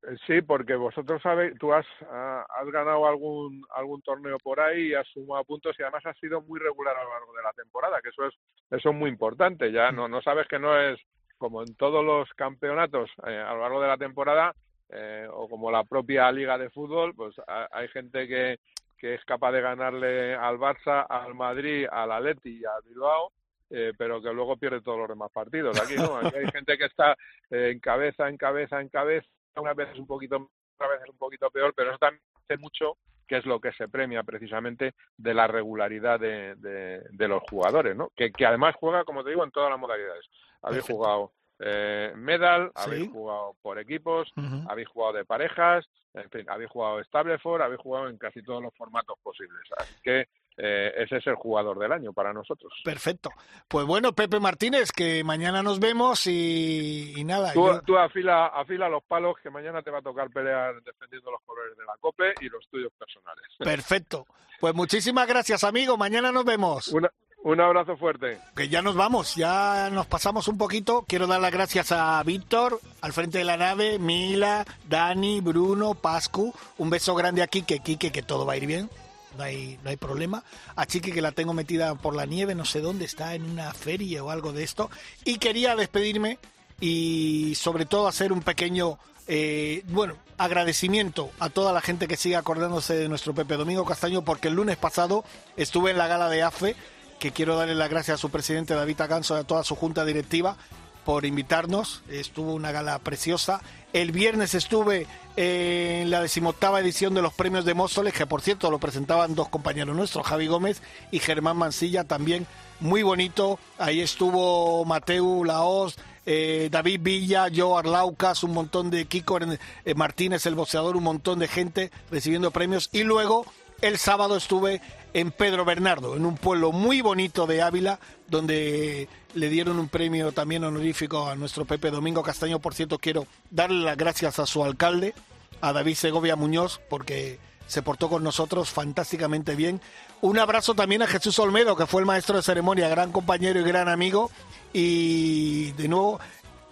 [0.02, 5.06] Eh, Sí, porque vosotros sabéis, tú has, has ganado algún algún torneo por ahí, has
[5.08, 8.10] sumado puntos y además has sido muy regular a lo largo de la temporada, que
[8.10, 8.34] eso es
[8.70, 9.72] eso es muy importante.
[9.72, 10.98] Ya no no sabes que no es
[11.38, 14.54] como en todos los campeonatos eh, a lo largo de la temporada
[14.90, 18.58] eh, o como la propia liga de fútbol, pues ha- hay gente que
[18.98, 23.30] que es capaz de ganarle al Barça, al Madrid, al Atleti y al Bilbao.
[23.70, 25.80] Eh, pero que luego pierde todos los demás partidos.
[25.80, 27.12] Aquí no, aquí hay gente que está
[27.50, 31.50] eh, en cabeza, en cabeza, en cabeza, unas veces un poquito, otras veces un poquito
[31.50, 35.48] peor, pero eso también hace mucho que es lo que se premia precisamente de la
[35.48, 38.10] regularidad de, de, de los jugadores, ¿no?
[38.14, 40.24] Que, que además juega, como te digo, en todas las modalidades.
[40.62, 40.94] Habéis Perfecto.
[40.94, 42.82] jugado eh, medal, Sí.
[42.84, 44.28] habéis jugado por equipos,
[44.68, 48.74] habéis jugado de parejas, en fin, habéis jugado Stableford, habéis jugado en casi todos los
[48.74, 49.60] formatos posibles.
[49.78, 50.26] Así que
[50.58, 52.72] eh, ese es el jugador del año para nosotros.
[52.82, 53.28] Perfecto.
[53.68, 57.52] Pues bueno, Pepe Martínez, que mañana nos vemos y, y nada.
[57.52, 61.30] Tú, yo- tú afila, afila los palos que mañana te va a tocar pelear defendiendo
[61.30, 63.44] los colores de la COPE y los tuyos personales.
[63.58, 64.26] Perfecto.
[64.58, 65.98] Pues muchísimas gracias, amigo.
[65.98, 66.88] Mañana nos vemos.
[66.88, 67.10] Una-
[67.42, 68.38] un abrazo fuerte.
[68.56, 71.04] Que ya nos vamos, ya nos pasamos un poquito.
[71.06, 76.52] Quiero dar las gracias a Víctor, al frente de la nave, Mila, Dani, Bruno, Pascu.
[76.78, 78.90] Un beso grande a Quique, Quique, que todo va a ir bien.
[79.36, 80.42] No hay, no hay problema.
[80.74, 83.72] A Chique, que la tengo metida por la nieve, no sé dónde, está en una
[83.74, 84.90] feria o algo de esto.
[85.24, 86.38] Y quería despedirme
[86.80, 92.36] y sobre todo hacer un pequeño Eh, bueno, agradecimiento a toda la gente que sigue
[92.36, 95.24] acordándose de nuestro Pepe Domingo Castaño, porque el lunes pasado
[95.56, 96.76] estuve en la gala de AFE,
[97.18, 100.04] que quiero darle las gracias a su presidente David Aganso y a toda su junta
[100.04, 100.56] directiva
[101.04, 102.02] por invitarnos.
[102.08, 103.60] Estuvo una gala preciosa.
[103.92, 105.06] El viernes estuve
[105.36, 109.48] en la decimoctava edición de los premios de Móstoles, que por cierto lo presentaban dos
[109.48, 112.46] compañeros nuestros, Javi Gómez y Germán Mansilla, también
[112.80, 113.58] muy bonito.
[113.78, 115.96] Ahí estuvo Mateu Laos,
[116.26, 121.38] eh, David Villa, Joe Arlaucas, un montón de Kiko eh, Martínez, el boxeador, un montón
[121.38, 122.90] de gente recibiendo premios.
[122.92, 123.46] Y luego
[123.80, 124.80] el sábado estuve
[125.12, 127.98] en Pedro Bernardo, en un pueblo muy bonito de Ávila,
[128.28, 132.58] donde le dieron un premio también honorífico a nuestro Pepe Domingo Castaño.
[132.58, 135.14] Por cierto, quiero darle las gracias a su alcalde,
[135.60, 139.80] a David Segovia Muñoz, porque se portó con nosotros fantásticamente bien.
[140.20, 143.64] Un abrazo también a Jesús Olmedo, que fue el maestro de ceremonia, gran compañero y
[143.64, 144.30] gran amigo.
[144.72, 146.20] Y de nuevo,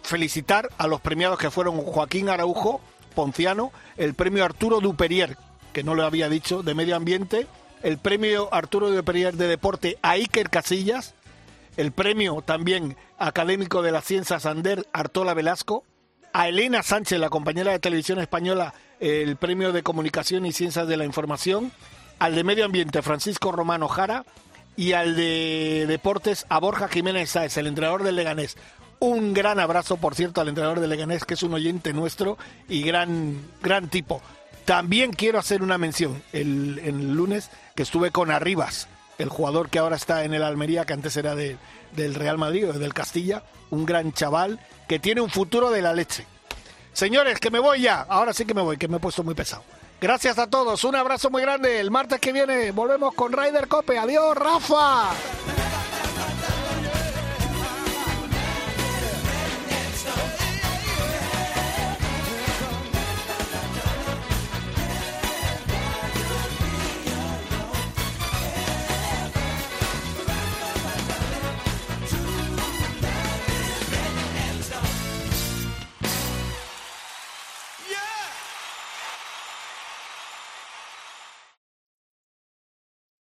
[0.03, 2.81] felicitar a los premiados que fueron Joaquín Araujo,
[3.15, 5.37] Ponciano, el premio Arturo Duperier,
[5.75, 7.47] que no lo había dicho, de Medio Ambiente,
[7.83, 11.15] el premio Arturo Duperier de Deporte a Iker Casillas,
[11.77, 15.85] el premio también académico de las ciencias Ander Artola Velasco,
[16.33, 20.97] a Elena Sánchez, la compañera de televisión española, el premio de comunicación y ciencias de
[20.97, 21.73] la información,
[22.19, 24.25] al de medio ambiente Francisco Romano Jara
[24.77, 28.57] y al de deportes a Borja Jiménez Sáez, el entrenador del Leganés.
[29.01, 32.83] Un gran abrazo, por cierto, al entrenador del Leganés, que es un oyente nuestro y
[32.83, 34.23] gran, gran tipo.
[34.65, 38.89] También quiero hacer una mención el, el lunes que estuve con Arribas,
[39.19, 41.57] el jugador que ahora está en el Almería, que antes era de,
[41.93, 46.27] del Real Madrid del Castilla, un gran chaval que tiene un futuro de la leche.
[46.93, 48.03] Señores, que me voy ya.
[48.09, 49.65] Ahora sí que me voy, que me he puesto muy pesado.
[50.01, 51.81] Gracias a todos, un abrazo muy grande.
[51.81, 53.99] El martes que viene volvemos con Ryder Cope.
[53.99, 55.11] Adiós, Rafa.